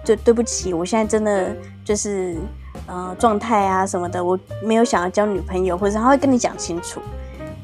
[0.03, 2.37] 就对不起，我现在真的就是
[2.85, 7.01] 呃状态啊什么的，我没有想要交女朋友，或者他会跟你讲清楚。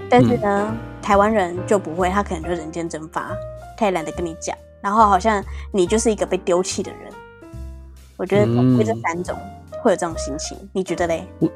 [0.09, 3.29] 但是呢，台湾人就不会，他可能就人间蒸发，
[3.77, 7.11] 他也懒得跟你讲，然后好像你就是一个被丢弃的人。
[8.15, 9.37] 我觉得总归这三种
[9.81, 11.27] 会有这种心情，你觉得嘞？
[11.39, 11.49] 我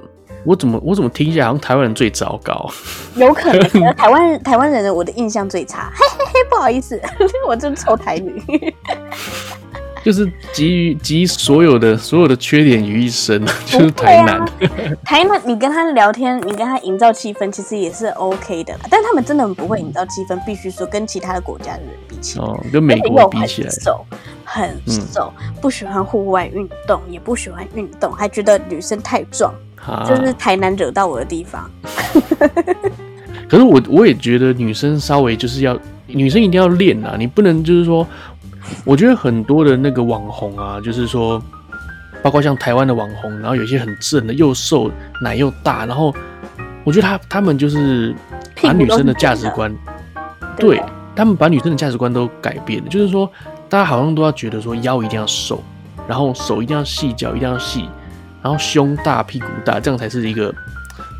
[0.55, 2.69] 怎么我怎么听起来好像台湾人最糟糕？
[3.15, 6.99] 有可能，台湾台湾人的我的印象最差， 嘿嘿嘿，不好意思，
[7.47, 8.41] 我真臭台女，
[10.03, 14.39] 就是集于集所有的所有的缺点于一身，就是台南。
[14.39, 14.47] 啊、
[15.05, 18.79] 台南，你跟他聊天，你跟他营造气氛，其实也是 OK 的啦。
[18.89, 24.05] 但他们真的很不会营造气氛，必须说跟其他的国家的人比起来，哦，跟美国比起来，很瘦，
[24.43, 29.53] 很瘦，嗯、不喜欢户外运动，也不喜欢运动，还觉得女生太壮。
[29.85, 31.69] 啊、就是台南惹到我的地方。
[33.49, 38.07] 可是我我也觉得女生稍微就是要女生一定要练啊，你不能就是说，
[38.85, 41.41] 我觉得很多的那个网红啊，就是说，
[42.23, 44.89] 包括像台湾的网红，然后有些很正的，又瘦，
[45.21, 46.13] 奶又大，然后
[46.85, 48.15] 我觉得他他们就是
[48.61, 49.75] 把女生的价值观，
[50.57, 50.81] 对
[51.13, 53.29] 他们把女生的价值观都改变了，就是说，
[53.67, 55.61] 大家好像都要觉得说腰一定要瘦，
[56.07, 57.89] 然后手一定要细，脚一定要细。
[58.43, 60.53] 然后胸大屁股大，这样才是一个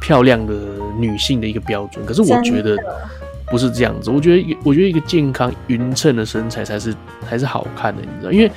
[0.01, 0.53] 漂亮的
[0.97, 2.05] 女性的一个标准。
[2.05, 2.77] 可是我觉得
[3.47, 6.95] 不是这样子，我觉得我觉得一个健康匀称的身材才是
[7.27, 8.31] 才是好看的，你知道？
[8.31, 8.51] 因为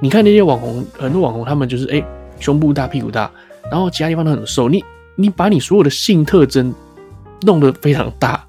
[0.00, 2.04] 你看那些网红，很多网红他们就是哎、欸、
[2.40, 3.30] 胸部大屁股大，
[3.70, 4.68] 然后其他地方都很瘦。
[4.68, 4.84] 你
[5.16, 6.74] 你把你所有的性特征
[7.42, 8.44] 弄得非常大，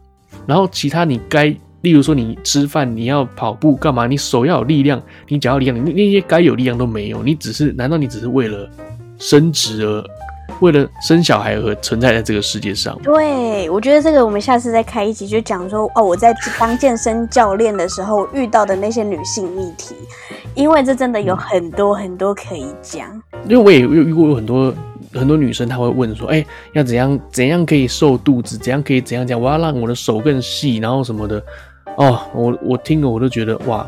[0.46, 1.56] 然后其他你该。
[1.82, 4.06] 例如说，你吃饭，你要跑步干嘛？
[4.06, 7.24] 你手要有力量，你脚要有力量，你那些该有力量都没有。
[7.24, 8.70] 你只是，难道你只是为了
[9.20, 10.04] 生殖而，
[10.62, 12.98] 为了生小孩而存在在这个世界上？
[13.04, 19.94] 对，我觉得这个我们下次再开一集，就讲说哦，我在当健身教练的时候遇到的那些女性议题，
[20.56, 23.08] 因为这真的有很多很多可以讲。
[23.48, 24.74] 因为我也有遇过有很多。
[25.12, 28.56] 很多女生她会问说：“哎、欸，要怎样怎样可以瘦肚子？
[28.60, 29.42] 怎样可以怎样讲？
[29.42, 31.44] 我要让我的手更细，然后什么的。”
[31.98, 33.88] 哦，我我听了我都觉得哇，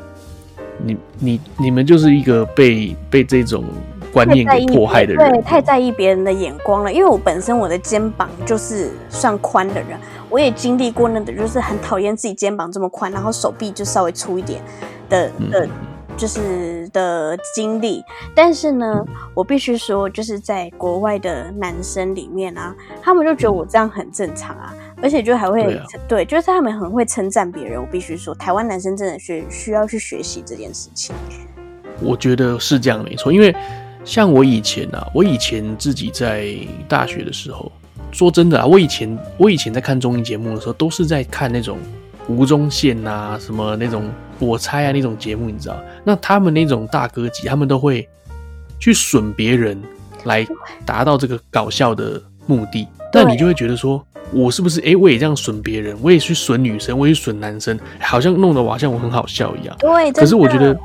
[0.84, 3.63] 你你你们就是一个被被这种
[4.12, 6.91] 观念给迫害的人，对，太在意别人的眼光了。
[6.91, 14.62] 因为我本身我的肩膀就是算宽的人，我也经历过那个，就是很讨厌自己肩膀这么宽，然后手臂就稍微粗一点
[15.10, 15.65] 的的。
[15.65, 15.69] 嗯
[16.17, 18.04] 就是的经历，
[18.36, 24.71] 但是呢，我必须说，就是在国外的男生里面啊，他们就觉得我这样很正常啊，
[25.02, 27.82] 而且就还会对，就是他们很会称赞别人。
[27.82, 31.15] 我必须说，台湾男生真的需需要去学习这件事情。
[32.02, 33.56] 我觉得是这样没错，因为
[34.04, 36.56] 像我以前啊，我以前自己在
[36.88, 37.72] 大学的时候，
[38.12, 41.78] 说真的啊，我以前我以前在看综艺节目的时候，都是在看那种。
[42.28, 45.76] 吴宗宪啊，什么那种我猜啊那种节目，你知道？
[46.04, 48.08] 那他们那种大哥级，他们都会
[48.80, 49.82] 去损别人，
[50.26, 50.48] 来
[50.86, 52.88] 达到这个搞笑的目的。
[53.12, 55.98] 但你就会觉得说，我是不是哎、欸，我也这样损别人？
[56.00, 59.76] 我也去损女生，我也去损男生，好像弄得我好像我很好笑一样。
[59.80, 60.80] 对，可是我觉得，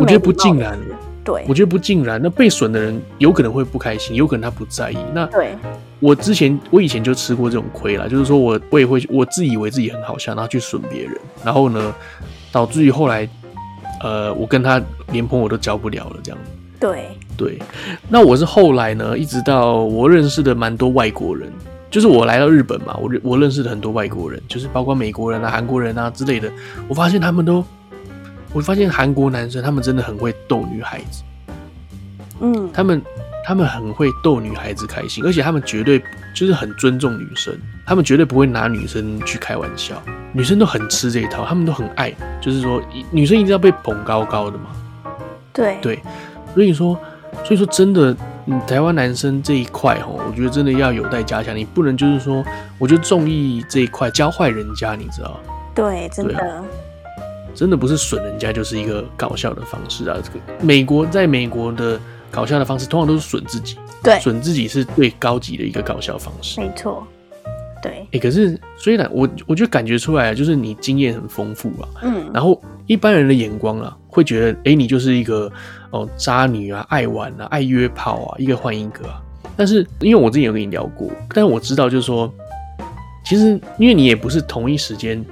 [0.00, 0.78] 我觉得不尽然。
[1.26, 2.20] 对，我觉得不尽然。
[2.22, 4.96] 那被损的人有可能会不开心，有可能他不在意。
[5.12, 5.56] 那对，
[5.98, 11.92] 我之前我以前就吃过这种亏了，就是说我我也会我自以为自己很好笑，然后去损别人，然后呢，
[12.52, 13.28] 导致于后来，
[14.04, 16.38] 呃，我跟他连朋友都交不了了，这样。
[16.78, 17.58] 对对，
[18.08, 21.52] 那我是后来呢，一直到我认识的蛮多外国人，
[21.90, 26.48] 就是我来到日本嘛，我认我认识的很多外国人，就是包括美国人啊、韩国人啊之类的，
[26.86, 27.64] 我发现他们都。
[28.56, 31.22] 我发现韩国男生他们真的很会逗女孩子，
[32.40, 33.02] 嗯，他们
[33.44, 36.02] 他们很会逗女孩子开心，而且他们绝对
[36.34, 44.70] 就是很尊重女生，他们绝对不会拿女生去开玩笑，女生都很吃这一套，他们都很爱，就是说女生一定要被捧高高的嘛，
[45.52, 45.76] 对。
[45.82, 46.02] 对，
[46.54, 46.98] 所以说
[47.44, 48.16] 所以说真的，
[48.46, 52.42] 嗯，台湾男生这一块哦，我觉得真的要有待加强，你不能就是说，
[52.78, 55.38] 我觉得中意这一块教坏人家，你知道？
[55.74, 56.64] 对，真的。
[57.56, 60.18] 真的不是损人家，就是一个搞笑的方式啊！
[60.22, 61.98] 这个美国在美国的
[62.30, 63.78] 搞笑的方式，通常都是损自己。
[64.02, 66.60] 对，损自己是最高级的一个搞笑方式。
[66.60, 67.04] 没错，
[67.82, 67.92] 对。
[67.92, 71.88] 哎、欸，可是虽然我我就感觉出来，就是你经验很丰富啊。
[72.02, 72.30] 嗯。
[72.32, 75.50] 然后一般人的眼光啊，会觉得，哎、欸，你就是一个
[75.90, 79.22] 哦渣女啊，爱玩啊，爱约炮啊，一个换一个啊。
[79.56, 82.30] 但是因为我之前有跟你聊过，但是我知道就是说，
[83.24, 85.24] 其实因为你也不是同一时间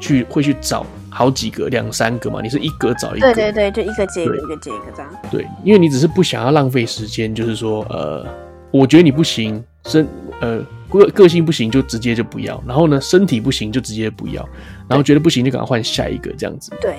[0.00, 0.84] 去会去找。
[1.18, 5.10] 好几个，两三个嘛，你是一个找一个，对对对，就一个接一个，一个接一个这样。
[5.32, 8.24] 对，因为你只是不想要浪费时间，就是说，呃，
[8.70, 10.06] 我觉得你不行，身
[10.40, 12.62] 呃个个性不行，就直接就不要。
[12.64, 14.48] 然后呢，身体不行就直接不要。
[14.88, 16.70] 然后觉得不行就赶快换下一个这样子。
[16.80, 16.94] 对，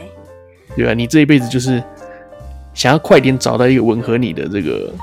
[0.75, 0.93] 对吧？
[0.93, 1.81] 你这一辈子就是
[2.73, 4.93] 想要快点找到一个吻合你的这个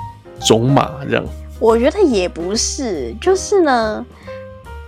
[0.47, 1.25] 种马，这样。
[1.59, 4.05] 我觉得也不是，就是呢。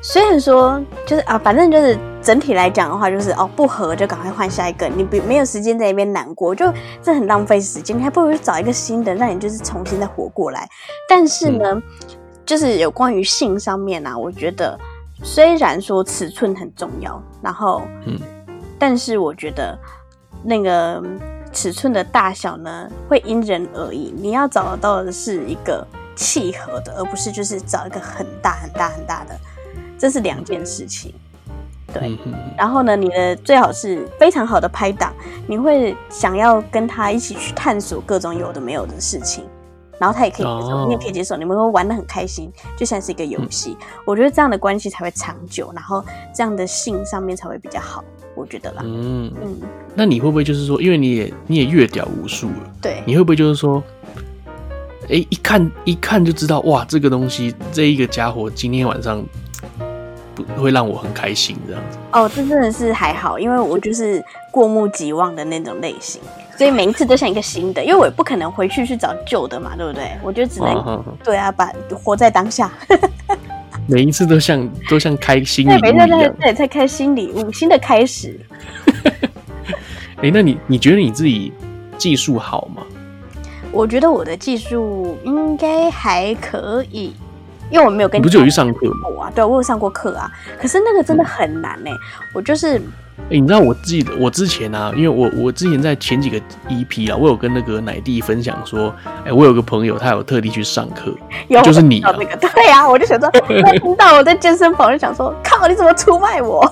[0.01, 10.69] 虽然说就是啊，反正就是整体来讲的话，就是哦不合就赶快换下一个，你不没有时间在那边难过，就这很浪费时间，你还不如找一个新的，让你就是重新再活过来。
[11.09, 11.83] 但是呢，嗯、
[12.47, 14.79] 就是有关于性上面啊，我觉得
[15.25, 18.17] 虽然说尺寸很重要，然后嗯，
[18.79, 19.77] 但是我觉得
[20.45, 21.03] 那个
[21.53, 25.85] 尺寸的大小呢，会因人而异，你要找得到的是一个
[26.15, 29.37] 契合的，而不是就是找一个很大很大很大的。
[29.99, 31.13] 这是两件事情，
[31.93, 32.17] 对。
[32.57, 35.13] 然后呢，你的最好是非常好的拍档，
[35.47, 39.45] 你会想要跟他一起去探索各种有的没有的事情，
[39.99, 43.77] 然后他也可以接受，哦、你也可以接受，你们会玩的很开心，就像是一个游戏。
[43.81, 48.05] 嗯、我觉得这样的关系才会长久，然后这样的性上面才会比较好，
[48.37, 48.83] 我觉得啦。
[48.85, 49.57] 嗯嗯。
[49.95, 53.83] 那你会不会就是说，因为你也你也阅屌无数了，对，你会不会就是说，
[55.09, 59.25] 哎，一看一看就知道，哇，这个东西这一个家伙今天晚上。
[60.57, 61.99] 会让我很开心这样子。
[62.13, 66.21] 哦，这真的是还好，因为我就是过目即忘的那种类型，
[66.57, 70.11] 所以每一次都像一个新的，因为我也不可能回去去找旧的嘛，对不对？
[70.23, 71.71] 我就只能、哦、对啊，把
[72.03, 72.71] 活在当下。
[73.87, 78.39] 每一次都像都像开心礼物一样，对，对，在开新礼物，新的开始。
[80.17, 81.53] 哎、欸，那你你觉得你自己
[81.97, 82.83] 技术好吗？
[83.71, 87.15] 我觉得我的技术应该还可以，
[87.71, 89.27] 因为我没有跟你不就有去上课吗？
[89.27, 90.31] 啊，对，我有上过课啊。
[90.61, 91.95] 可是那个真的很难呢、欸。
[91.95, 91.99] 嗯、
[92.35, 92.81] 我就是。
[93.19, 101.13] 哎、欸，你知道我记得我之前啊，因为我我之前在前几个 EP 啊，我有跟那个奶弟分享说，哎、欸，我有个朋友他有特地去上课，
[101.49, 103.29] 有就是你、啊、那个对呀、啊，我就想说，
[103.63, 106.65] 他听到我在健身房，就想说，靠，你怎么出卖我？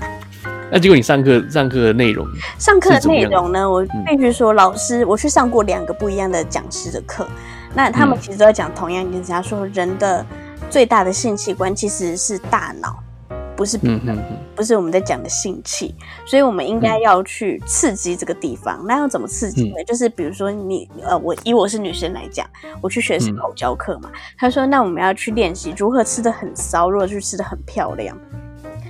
[0.70, 2.28] 那结果你上课上课的内容，
[2.58, 3.68] 上课的内容呢？
[3.68, 7.26] 我必须说，老师，我去上过两个不一样的讲师的课，
[7.78, 10.26] 那他们其实都在讲同样一件事，他说人的
[10.68, 12.98] 最大的性器官其实是大脑。
[13.54, 15.94] 不是，嗯嗯嗯，不是我们在讲的性器，
[16.26, 18.78] 所以我们应该要去刺激这个地方。
[18.80, 19.76] 嗯、那要怎么刺激呢？
[19.78, 22.44] 嗯、就是比如说你，呃，我以我是女生来讲，
[22.80, 24.10] 我去学是口交课嘛。
[24.12, 28.16] 嗯、他说，那我们要去练习如何吃的很骚，如何去吃的很漂亮。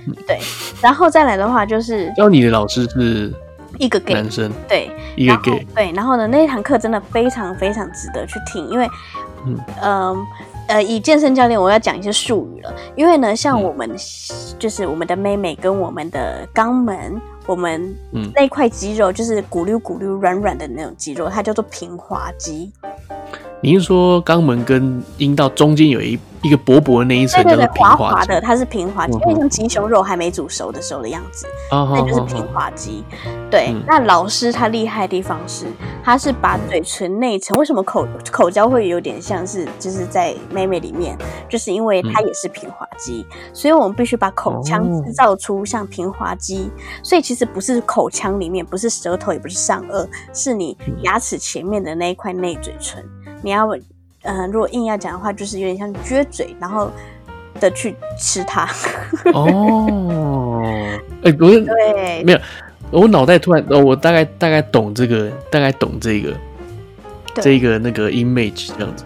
[0.07, 0.39] 嗯、对，
[0.81, 3.31] 然后再来的话就是教你的老师是
[3.77, 5.91] 一个 gay 男生，对，一个 gay，对。
[5.93, 8.89] 然后呢，那一堂课真的非常非常值得去听，因为，
[9.45, 9.59] 嗯。
[9.81, 10.15] 呃
[10.69, 13.97] 呃，以健身教练，我要讲一些术语了，因为呢，像我们、嗯、
[14.59, 17.91] 就是我们的妹妹跟我们的肛门，我们
[18.35, 22.71] 那块肌肉就是咕噜咕噜软软的那种肌肉，它叫做平滑肌。
[23.61, 27.93] 你是说肛门跟阴道中间有一一个薄薄的那一层叫做平滑？
[27.93, 33.03] 滑滑的，它是平滑肌，因为像鸡胸肉还没煮熟的时候的样子，哦、那就是平滑肌。
[33.51, 35.65] 对，嗯、那老师他厉害的地方是，
[36.01, 41.17] 他是把嘴唇内层，为什么口口交会有点像是就是在妹妹里面，
[41.49, 46.71] 就是因为它也是平滑肌，嗯、所以我们必须把口腔制造出像平滑肌。
[46.73, 53.03] 哦、所以其实不是口腔里面，不是舌头，也不是上颚，是你牙齿前面的那一块内嘴唇。
[53.41, 53.67] 你要，
[54.23, 56.91] 嗯、呃，如果硬要讲的话，就是有点像撅嘴，然后
[57.59, 58.69] 的去吃它。
[59.33, 60.61] 哦，
[61.23, 62.39] 哎、欸，不是，对，没有，
[62.91, 66.33] 我脑袋突然，哦，我大概大概懂这个，大概懂这个，
[67.35, 69.05] 这个那个 image 这样子。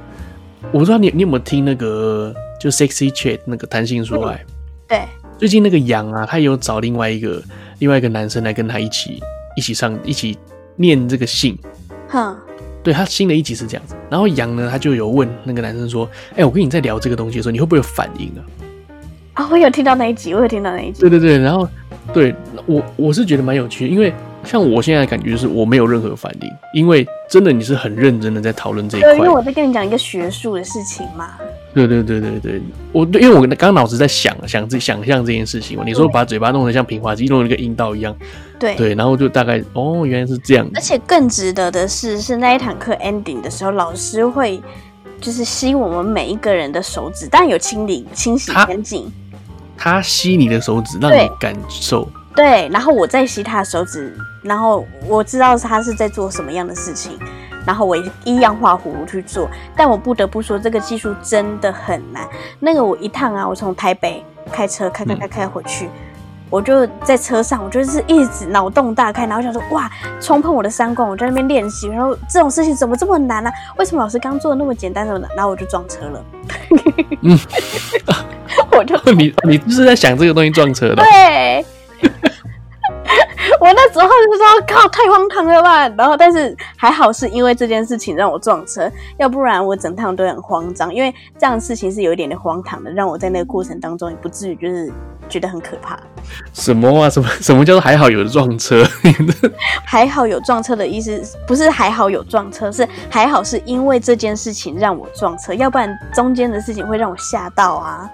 [0.72, 4.44] 我不知道你你有没有听那个，就 sexy chat 那个弹性说爱。
[4.88, 5.02] 对，
[5.38, 7.42] 最近那个杨啊，他有找另外一个
[7.80, 9.22] 另外一个男生来跟他一起
[9.56, 10.38] 一起上一起
[10.76, 11.56] 念这个信。
[12.08, 12.36] 哼。
[12.84, 18.42] 对，他新的一集是这样子，然后杨呢，他就有问那个男生说：“哎、欸，我跟你在聊这个东西的时候，你会不会有反应啊？”
[19.36, 21.00] 啊、哦，我有听到那一集，我有听到那一集。
[21.00, 21.68] 对对对，然后
[22.14, 24.14] 对我我是觉得蛮有趣的，因为
[24.44, 29.16] 像我现在的感觉就是我没有任何反应，因为真的你是很认真的在讨论这一块。
[29.16, 31.38] 因为我在跟你讲一个学术的事情嘛。
[31.74, 32.62] 对对对对对，
[32.92, 38.16] 我因为我刚刚脑子在想想这想象这件事情嘛，你说把嘴巴弄得像平滑肌，弄得跟阴道一样，
[38.60, 40.70] 对对，然后就大概哦，原来是这样。
[40.76, 44.62] 而且更值得的是，是那一堂课 ending 的时候，老师会
[45.20, 49.12] 就是吸我们每一个人的手指，当然有清理清洗干净。
[49.76, 52.08] 他吸你的手指，让你感受。
[52.36, 57.18] 对，然后我再吸他的手指，然后我知道他是在做什么样的事情。
[57.66, 62.28] 然后我一样画葫芦去做，但我不得不说，这个技术真的很难。
[62.60, 65.92] 那个我一趟啊，我从台北开车开开开开回去，嗯、
[66.50, 69.90] 我就在车上，我就是一直脑洞大开，然后想说哇，
[70.20, 73.54] 冲破我的三观，我在那边练习，然后这种事情怎么这么难呢、啊？
[73.78, 75.30] 为什么老师刚做的那么简单，怎么的？
[75.36, 76.26] 然后我就撞车了。
[77.22, 77.40] 嗯，
[78.78, 81.04] 我就 你你就是在想这个东西撞车的？
[81.04, 81.66] 对。
[83.60, 85.88] 我那时候就说靠，太荒唐了吧！
[85.98, 90.94] 然后，但是还好是因为这件事情让我撞车，要不然我整趟都很慌张。
[90.94, 94.92] 因为这样的事情是有一点点荒唐的，让我在那个过程当中也不至于就是
[95.28, 96.00] 觉得很可怕。
[96.54, 97.10] 什么啊？
[97.10, 98.86] 什么 什么叫做还好有撞车？
[99.86, 108.10] 还好有撞车的意思不是还好有撞车，是还好是因为这件事情让我撞车，要不然中间的事情会让我吓到啊。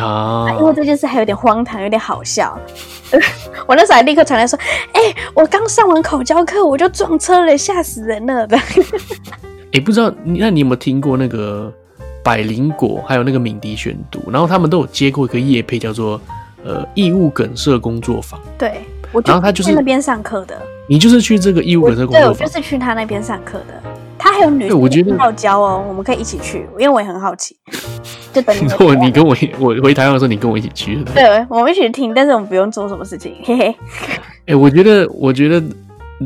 [0.00, 2.58] 啊，因为这件事还有点荒唐，有点好笑。
[3.66, 4.58] 我那时候还立刻传来说
[4.94, 8.58] ：“哎、欸，我刚上完口交课，我就撞车了，吓死人了。”的。
[9.72, 11.72] 哎，不知道你那你有没有听过那个
[12.24, 16.20] 百灵果，还有那个敏迪选读，然后他们都有接过一个业配，叫做
[16.64, 18.40] 呃异物梗塞工作坊。
[18.56, 20.56] 对，我然后他就是那边上课的。
[20.88, 22.34] 你就是去这个异物梗塞工作坊？
[22.34, 23.82] 对，我就是去他那边上课的。
[24.18, 27.56] 他还有女生要教哦，我们可以一起去，因为我也很好奇。
[28.32, 28.68] 就等你。
[28.84, 30.96] 我你跟我我回台湾的时候，你跟我一起去。
[31.14, 33.76] 对，我们一起听，但是我们不用做什么事情， 嘿嘿。
[34.46, 35.60] 哎，我觉得，我觉得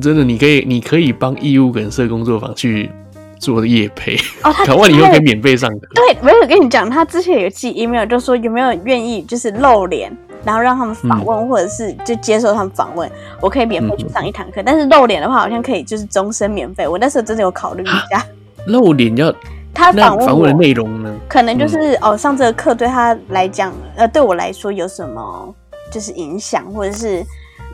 [0.00, 2.90] 真的，你可以，你可以帮义务梗社工作坊去
[3.38, 4.52] 做的业配哦。
[4.52, 5.86] 他搞不好你又可以免费上课。
[5.94, 10.11] 对，我有跟你讲，他之前有寄 email，就说有没有愿意就是露脸
[10.44, 14.62] 然后让他们访问，嗯、或者是就接受他们访问，我可以免费去上一堂课。
[14.62, 16.86] 嗯、但是露脸的话，好像可以就是终身免费。
[16.86, 18.24] 我那时候真的有考虑一下，
[18.66, 19.34] 露脸要
[19.77, 21.14] 他访问访问的内容呢？
[21.29, 25.55] 可能就是、嗯、哦，上这个课对他来讲，呃，对我来说有什么
[25.93, 27.22] 就是影响，或者是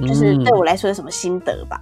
[0.01, 1.79] 就是对我来说有什么心得吧。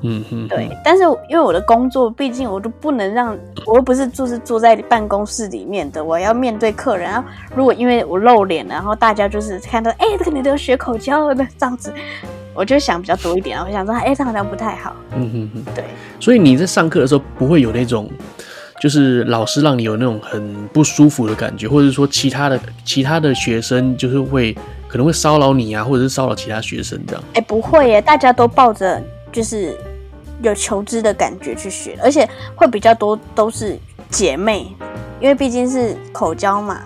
[0.00, 3.36] 嗯哼，对，但是因为我的工作，毕竟我都不能让，
[3.66, 7.10] 我又不是就是坐在办公室里面的，我要面对客人。
[7.10, 11.92] 然后如果因为我露脸，然后大家就是看到，哎、欸，这个女的学口交的这样子，
[12.54, 14.94] 我就想比较多一点，我想说，哎、欸，这样好像不太好。
[15.16, 15.84] 嗯哼哼，对。
[16.20, 18.08] 所以你在上课的时候不会有那种，
[18.80, 24.52] 就是老师让你有那种很不舒服的感觉，或者说其他的其他的学生就是会
[24.88, 27.24] 可能会骚扰你啊，或者是骚扰其他学生这样。
[27.34, 29.02] 哎、欸，不会耶，大家都抱着
[29.32, 29.76] 就是。
[30.42, 33.78] 有求知的感觉去学，而且会比较多都是
[34.10, 34.66] 姐妹，
[35.20, 36.82] 因为毕竟是口交嘛，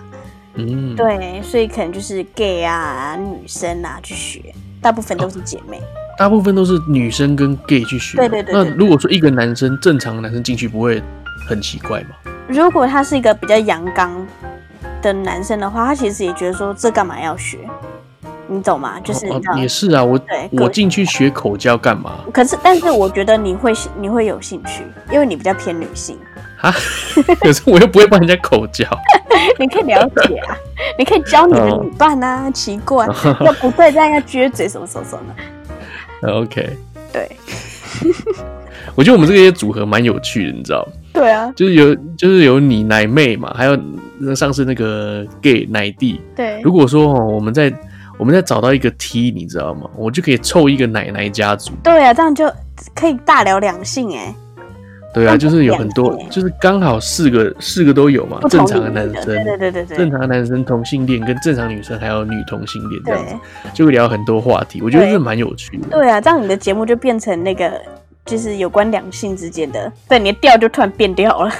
[0.53, 5.83] 嗯，对，所以可能就是 gay 啊、女生啊去学，大部分都是姐妹，哦、
[6.17, 8.17] 大部分都是女生跟 gay 去学。
[8.17, 8.63] 对对对，对。
[8.63, 11.01] 那如果说一个男生正常的男生进去，不会
[11.47, 12.09] 很奇怪吗？
[12.47, 14.25] 如果他是一个比较阳刚
[15.01, 17.59] 的男生的话，他其实也觉得说这干嘛要学？
[18.47, 18.99] 你懂吗？
[19.03, 22.19] 就是、哦哦、也是啊，我对我进去学口交干嘛？
[22.33, 26.17] 可是，但是我觉得你会你会有兴趣，因为你比较偏女性
[26.59, 26.73] 啊。
[27.39, 28.87] 可是我又不会帮人家口交，
[29.59, 30.57] 你可以了解啊，
[30.97, 32.47] 你可以教你的女伴啊。
[32.47, 33.05] 哦、奇怪，
[33.41, 35.21] 要不会这样要撅嘴什么什么什么
[36.21, 36.33] 的。
[36.41, 36.75] OK，
[37.13, 37.29] 对，
[38.95, 40.91] 我觉得我们这个些组合蛮有趣的，你知道吗？
[41.13, 43.77] 对啊，就是有就是有你奶妹嘛，还有
[44.35, 46.19] 上次那个 gay 奶弟。
[46.35, 47.73] 对，如果说哦，我们在。
[48.19, 49.89] 我们再找到一个 T，你知道吗？
[49.95, 51.71] 我就可以凑一个奶奶家族。
[51.81, 52.51] 对啊，这样就
[52.93, 54.35] 可以大聊两性哎。
[55.13, 58.37] 对啊，就是有很多，就是刚好四个四个都有嘛。
[58.49, 63.35] 正常的男生，对对对对对，正常的男生同性恋跟正常女生还有女同性恋这样子，
[63.73, 64.81] 就会聊很多话题。
[64.81, 65.87] 我觉得这蛮有趣的。
[65.89, 67.71] 对啊，这样你的节目就变成那个，
[68.29, 71.51] 就是有关两性之间的，对，你的调就突然变掉了。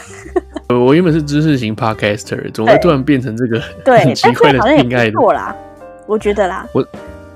[0.69, 5.11] 我原本是知识型 Podcaster，怎么会突然变成这个对很奇怪的性爱的？
[5.13, 5.55] 错啦。
[6.05, 6.85] 我觉得啦，我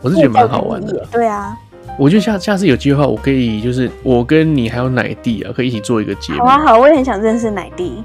[0.02, 1.04] 我是觉得蛮好玩的。
[1.12, 1.58] 对啊，
[1.98, 6.40] 我觉得下下次有机会的话，我可以就是我跟你还有奶弟啊，可以一起做一个节目。
[6.40, 8.04] 好啊，好，我也很想认识奶弟，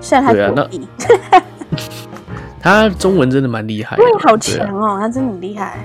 [0.00, 0.66] 虽然他对啊，那
[2.58, 5.78] 他中文真的蛮厉害的，好强哦，他真的很厉害。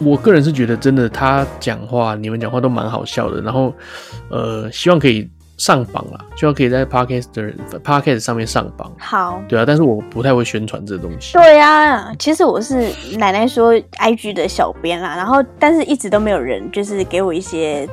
[0.00, 3.40] 我个人是觉得真的，他讲话，你们讲话都蛮好笑的。
[3.40, 3.72] 然后，
[4.30, 5.28] 呃，希望可以。
[5.60, 8.90] 上榜啦，希望可以在 Podcast 的 Podcast 上面上榜。
[8.98, 11.34] 好，对啊，但是我不太会宣传这东西。
[11.34, 12.88] 对啊，其实我是
[13.18, 17.86] 奶奶说 IG 的小编啦，然后但是一直都没有人就是给我一些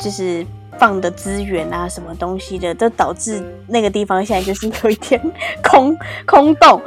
[0.00, 0.44] 就是
[0.80, 5.20] 放的资源啊，什么东西的，都导致那个地方现在就是有一点
[5.62, 6.82] 空空洞。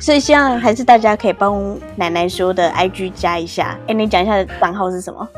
[0.00, 3.76] 所以希望还是大家可以帮奶奶说的 IG 加一下。
[3.82, 5.28] 哎、欸，你讲一下账号是什么？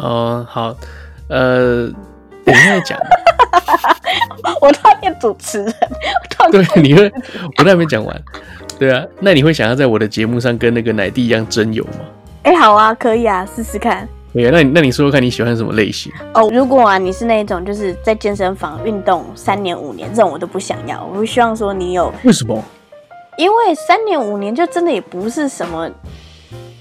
[0.00, 0.74] 哦，好，
[1.28, 1.92] 呃。
[2.44, 2.96] 等一下讲，
[4.62, 5.74] 我都要变主持人。
[6.52, 7.12] 对，你会，
[7.58, 8.22] 我都还没讲完。
[8.78, 12.04] 对啊，那你会想要在我的节目上跟那个奶弟一样真友吗？
[12.44, 14.08] 哎、欸，好啊，可以啊，试试看。
[14.36, 16.12] 对啊，那你那你说说看你喜欢什么类型？
[16.34, 21.02] 哦，如果啊，你是那种就是在健身房运动三年五年这种，我都不想要。
[21.06, 22.62] 我不希望说你有为什么？
[23.38, 25.90] 因为三年五年就真的也不是什么，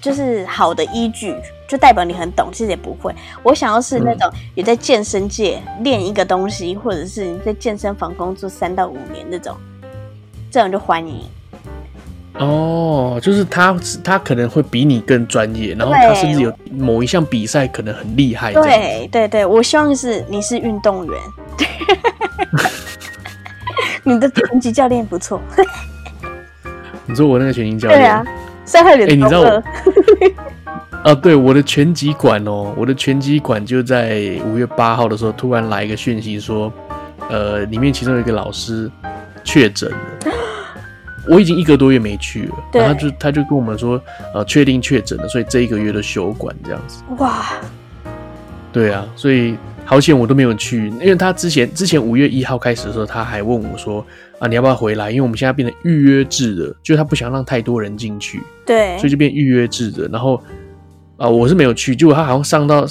[0.01, 1.33] 就是好的依据。
[1.67, 3.11] 就代表你很懂，其实也不会。
[3.41, 9.55] 我想要是那种有在健身界练一个东西，嗯、或者是你在健身房工作三到五年那种，
[10.51, 11.23] 这种就欢迎。
[12.37, 18.51] 哦，就是他，他可能会比你更专业，然后他甚至有某一项比赛可能很厉害。
[18.53, 21.15] 对对对，我希望是你是运动员，
[24.03, 25.41] 你的拳击教练不错。
[27.07, 28.01] 你说我那个拳击教练？
[28.01, 28.25] 对啊，
[28.65, 29.09] 晒太脸。
[29.09, 29.63] 哎，你知道我？
[31.09, 36.73] 啊，对，我的拳击馆哦，我的拳击馆就在五月八号的时候，突然来一个讯息说，
[37.29, 38.91] 呃，里面其中有一个老师
[39.43, 39.97] 确诊了，
[41.27, 44.01] 我已经一个多月没去了，然后他就他就跟我们说，
[44.33, 47.03] 呃，确定确诊了，所以这一个月的休馆这样子。
[47.17, 47.45] 哇，
[48.71, 54.05] 对啊，所以好险我都没有去，因为他之前之前五月一号开始的时候，他还问我说，
[54.39, 55.09] 啊，你要不要回来？
[55.09, 60.41] 因为我们现在变成预约制的，就是他不想让太多人进去，对，所以就变预约制的，然后。
[61.17, 62.85] 啊、呃，我是没有去，结果他好像上到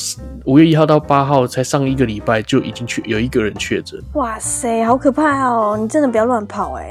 [0.47, 4.01] 五月一号到八号才上一个礼拜，就已经确有一个人确诊。
[4.15, 5.77] 哇塞，好可怕哦！
[5.79, 6.91] 你真的不要乱跑哎。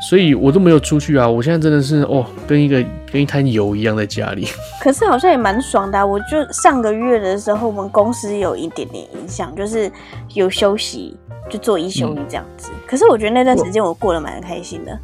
[0.00, 4.46] 所以我都没有出去啊，我现在真的是哦，跟一个跟一滩油一样在家里。
[4.80, 9.90] 可是好像也蛮爽的、啊，我就上个月的时候，我们公司有一点点影响，就是
[10.34, 11.16] 有休息，
[11.48, 12.70] 就做一休一这样子。
[12.72, 14.98] 嗯、可是我觉得那段时间我过得蛮开心的。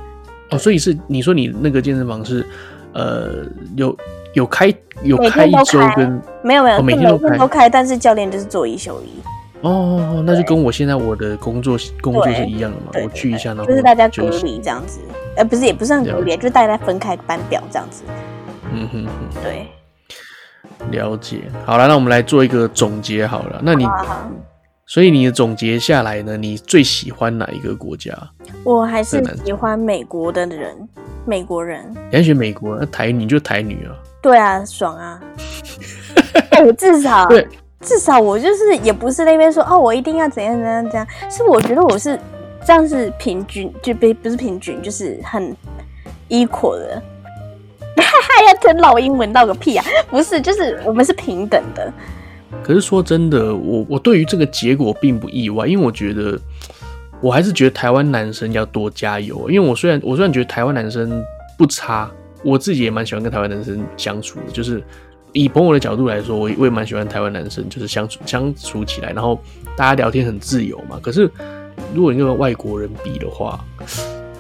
[0.51, 2.47] 哦，所以是你说你那个健身房是
[2.93, 3.45] 呃
[3.76, 3.97] 有。
[4.34, 4.72] 有开
[5.03, 9.20] 有开一开周跟没有没有，哦每每天都开，但是教练就是做一休一。
[9.62, 15.00] 哦那就跟我现在我的工作工作是一样的嘛，我去一下，然后就是大家隔就是离这样子，
[15.36, 18.02] 呃，不是也不是很隔离，就是大家分开班表这样子。
[18.72, 19.66] 嗯哼哼，对，
[20.90, 21.42] 了解。
[21.64, 23.60] 好了，那我们来做一个总结好了。
[23.62, 24.30] 那你好好好
[24.84, 26.36] 所以你的总结下来呢？
[26.36, 28.12] 你最喜欢哪一个国家？
[28.64, 30.76] 我还是喜欢美国的人，
[31.24, 31.88] 美国人。
[32.10, 32.76] 你还选美国？
[32.76, 33.94] 那台女就台女啊。
[34.20, 35.20] 对啊，爽啊！
[36.50, 37.46] 哎、我至少对
[37.83, 42.18] 至少我就是也不是那边说哦，我一定要怎样怎样怎样，是我觉得我是
[42.64, 45.55] 这样是平均，就不不是平均，就是很
[46.28, 47.03] equal 的。
[47.97, 49.85] 还要吞老英文到个屁啊！
[50.09, 51.93] 不是，就是我们是平等的。
[52.62, 56.39] 可是说真的，我我对于这个结果并不意外，因为我觉得
[57.20, 59.51] 我还是觉得台湾男生要多加油。
[59.51, 61.22] 因为我虽然我虽然觉得台湾男生
[61.59, 62.11] 不差，
[62.45, 64.53] 我自己也蛮喜欢跟台湾男生相处的。
[64.53, 64.83] 就是
[65.33, 69.39] 以朋友的角度来说，我也我也蛮喜欢台湾男生，就是相处相处起来，然后
[69.76, 70.99] 大家聊天很自由嘛。
[71.03, 71.30] 可是
[71.95, 73.59] 如果你跟外国人比的话，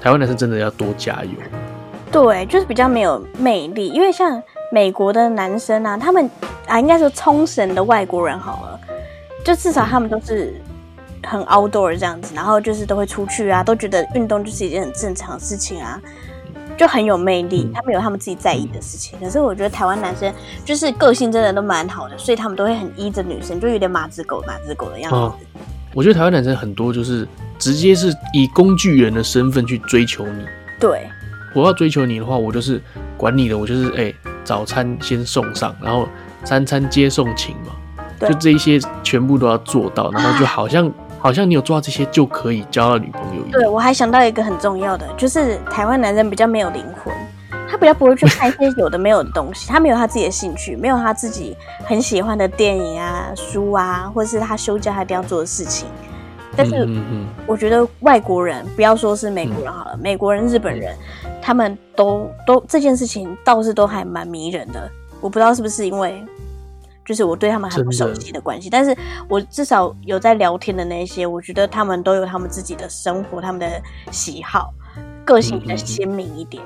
[0.00, 1.30] 台湾男生真的要多加油。
[2.10, 6.30] 对，就是比较没有魅力，因为像美国的男生啊，他们
[6.66, 8.80] 啊，应该说冲绳的外国人好了，
[9.42, 10.54] 就至少他们都是
[11.22, 15.98] 很 outdoor 这样子，然后就是都会出去啊，都觉得运动就是一件很正常的事情啊，
[16.82, 17.70] 就很有魅力。
[17.72, 25.16] 他们有他们自己在意的事情，可是我觉得台湾男生就是个性真的都蛮好的，所以他们都会很依着女生，就有点马子狗、马子狗的样子。
[25.16, 25.32] 哦
[25.94, 27.28] 我觉得台湾男生很多就是
[27.58, 30.44] 直接是以工具人的身份去追求你。
[30.80, 31.06] 对
[31.54, 32.82] 我要追求你的话，我就是
[33.14, 36.08] 管你的，我就是哎、欸，早餐先送上，然后
[36.44, 37.72] 三餐接送请嘛，
[38.18, 40.90] 对就这一些全部都要做到，然后就好像
[41.22, 43.52] 好像你有做到这些就可以交到女朋友一样。
[43.52, 47.14] 对，我还想到一个很重要的，就是台湾男人比较没有灵魂。
[47.70, 55.88] 他比较不会去看一些有的没有的东西，他没有他自己的兴趣，没有他自己很喜欢的电影啊、书啊，或者是他休假他一定要做的事情。
[56.54, 56.86] 但是
[57.46, 60.94] 我觉得外国人，不要说是美国人好了，美国人、日本人，
[61.40, 64.90] 他们都都这件事情倒是都还蛮迷人的。
[65.22, 66.22] 我不知道是不是因为
[67.04, 68.96] 就是我对他们还不熟悉的关系，但是
[69.28, 74.72] 我至少有在聊天的那些，我觉得他们都有他们自己的生活，他们的喜好，
[75.24, 76.62] 个性比较鲜明一点。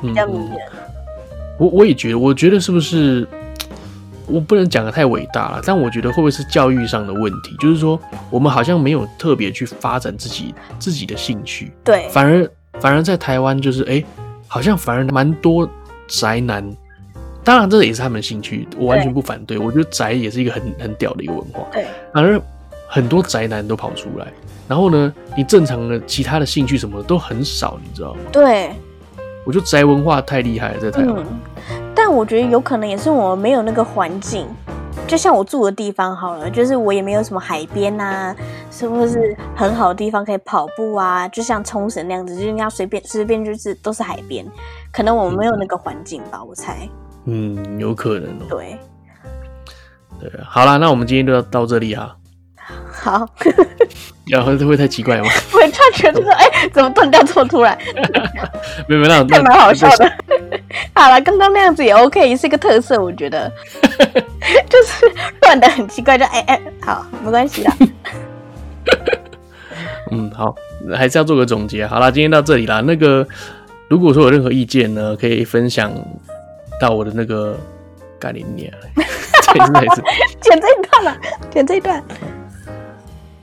[0.00, 0.58] 比较迷人，
[1.58, 3.28] 我我也觉得，我觉得是不是
[4.26, 7.54] 我不能讲的太伟大了，但我觉得会不会是教育上的问题？
[7.58, 12.48] 就是说，我们好像没有特别去发展自己自己的兴趣，对，反而
[12.80, 14.06] 反而在台湾就是哎、欸，
[14.46, 15.68] 好像反而蛮多
[16.08, 16.64] 宅男，
[17.42, 22.40] 当然这也是他们的兴趣，我完全不反对，我觉得宅也是一个很很屌的一个文化，对，反而
[22.88, 24.26] 很多宅男都跑出来，
[24.68, 28.20] 然后呢，你正常的其他的兴趣什么的都很少，你知道吗？
[28.30, 28.70] 对。
[29.46, 31.40] 我觉得宅文化太厉害了，在台湾、嗯。
[31.94, 34.46] 但我觉得有可能也是我们没有那个环境，
[35.08, 38.36] 就像我住的地方好了，就是我也没有什么海边啊，
[38.70, 41.26] 是不是很好的地方可以跑步啊？
[41.28, 44.44] 就像冲绳那样子，就是人家随便随便就是都是海边，
[44.92, 46.86] 可能我们没有那个环境吧，我猜。
[47.30, 48.38] 嗯，有可能。
[48.48, 48.76] 对。
[50.20, 52.14] 对，好啦，那我们今天就到这里啊。
[52.92, 53.26] 好。
[54.26, 55.28] 然后这会太奇怪吗？
[55.52, 57.76] 我突然觉得，哎、欸，怎么断掉这么突然？
[58.86, 60.12] 没有没有，那 还蛮好笑的。
[60.94, 63.50] 好了，刚刚那样子也 OK，也是一个特色，我觉得。
[64.68, 65.06] 就是
[65.40, 67.70] 断的很奇怪，就哎哎、好，没关系的。
[70.12, 70.54] 嗯，好，
[70.94, 71.86] 还是要做个总结。
[71.86, 72.80] 好啦，今天到这里啦。
[72.82, 73.26] 那个，
[73.88, 75.92] 如果说有任何意见呢，可以分享
[76.80, 77.56] 到我的那个
[78.18, 78.72] 干你娘，
[79.74, 80.02] 再一次，
[80.40, 81.16] 剪这一段了，
[81.50, 82.02] 剪这一段。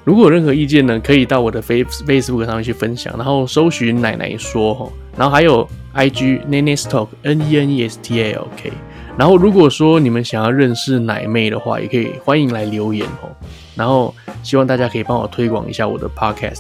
[0.04, 8.48] 如果有任何意见呢，可以到我的 Face Facebook 上面去分享，然后搜寻奶奶说，然后还有 IG Nenes Talk N E N E S T A L
[8.56, 8.72] K，
[9.18, 13.28] 然后如果说你们想要认识奶妹的话，也可以欢迎来留言哦，
[13.76, 16.60] 然后希望大家可以帮我推广一下我的 Podcast，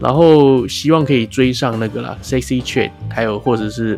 [0.00, 3.96] 然后希望可以追上那个啦 Sexy Chat，还有或者是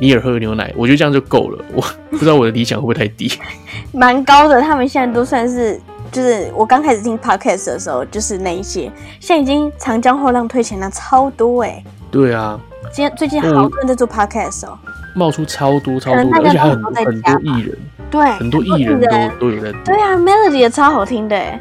[0.00, 3.30] 尼尔喝牛奶，我觉得这样就够了， 我不知道我的理想会不会太低，
[3.92, 5.80] 蛮高的，他们现在都算是。
[6.10, 8.82] 就是我刚开始听 podcast 的时候，就是那一些，
[9.18, 11.84] 现在已经长江后浪推前浪超多哎、欸。
[12.10, 12.60] 对啊，
[12.92, 14.78] 今天最近好多人在做 podcast 哦、喔，
[15.16, 17.78] 冒出超多超多的，而且还很多很多艺人，
[18.10, 19.72] 对，很多艺人都都有在。
[19.86, 21.60] 对啊，Melody 也超好听的哎、欸。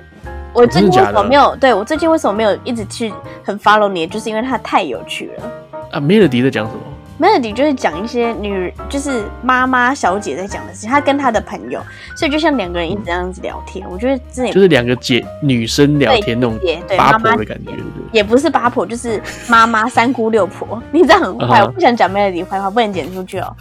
[0.51, 1.55] 我最近为什么没有？
[1.55, 3.13] 对我最近为什么没有一直去
[3.45, 4.05] 很 follow 你？
[4.05, 5.51] 就是因为它太有趣了。
[5.93, 6.79] 啊，Melody 在讲什么
[7.21, 10.89] ？Melody 就是讲一些女，就是妈妈小姐在讲的事情。
[10.89, 11.79] 她跟她的朋友，
[12.15, 13.87] 所以就像两个人一直这样子聊天。
[13.89, 16.59] 我觉得真的就是两个姐女生聊天那种
[16.97, 18.03] 八婆的感觉，对不对？
[18.11, 20.81] 也不是八婆，就是妈妈三姑六婆。
[20.91, 23.55] 你这样很坏， 我不想讲 Melody 坏话，不能剪出去哦。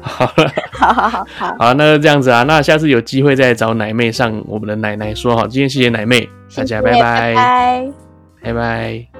[0.00, 7.92] 好了， 好好好好，好，那就这样子啊，那下次有机会再找奶妹上我们的奶奶说好，今天谢谢奶妹，大家拜拜，拜拜。
[8.42, 9.13] 拜拜。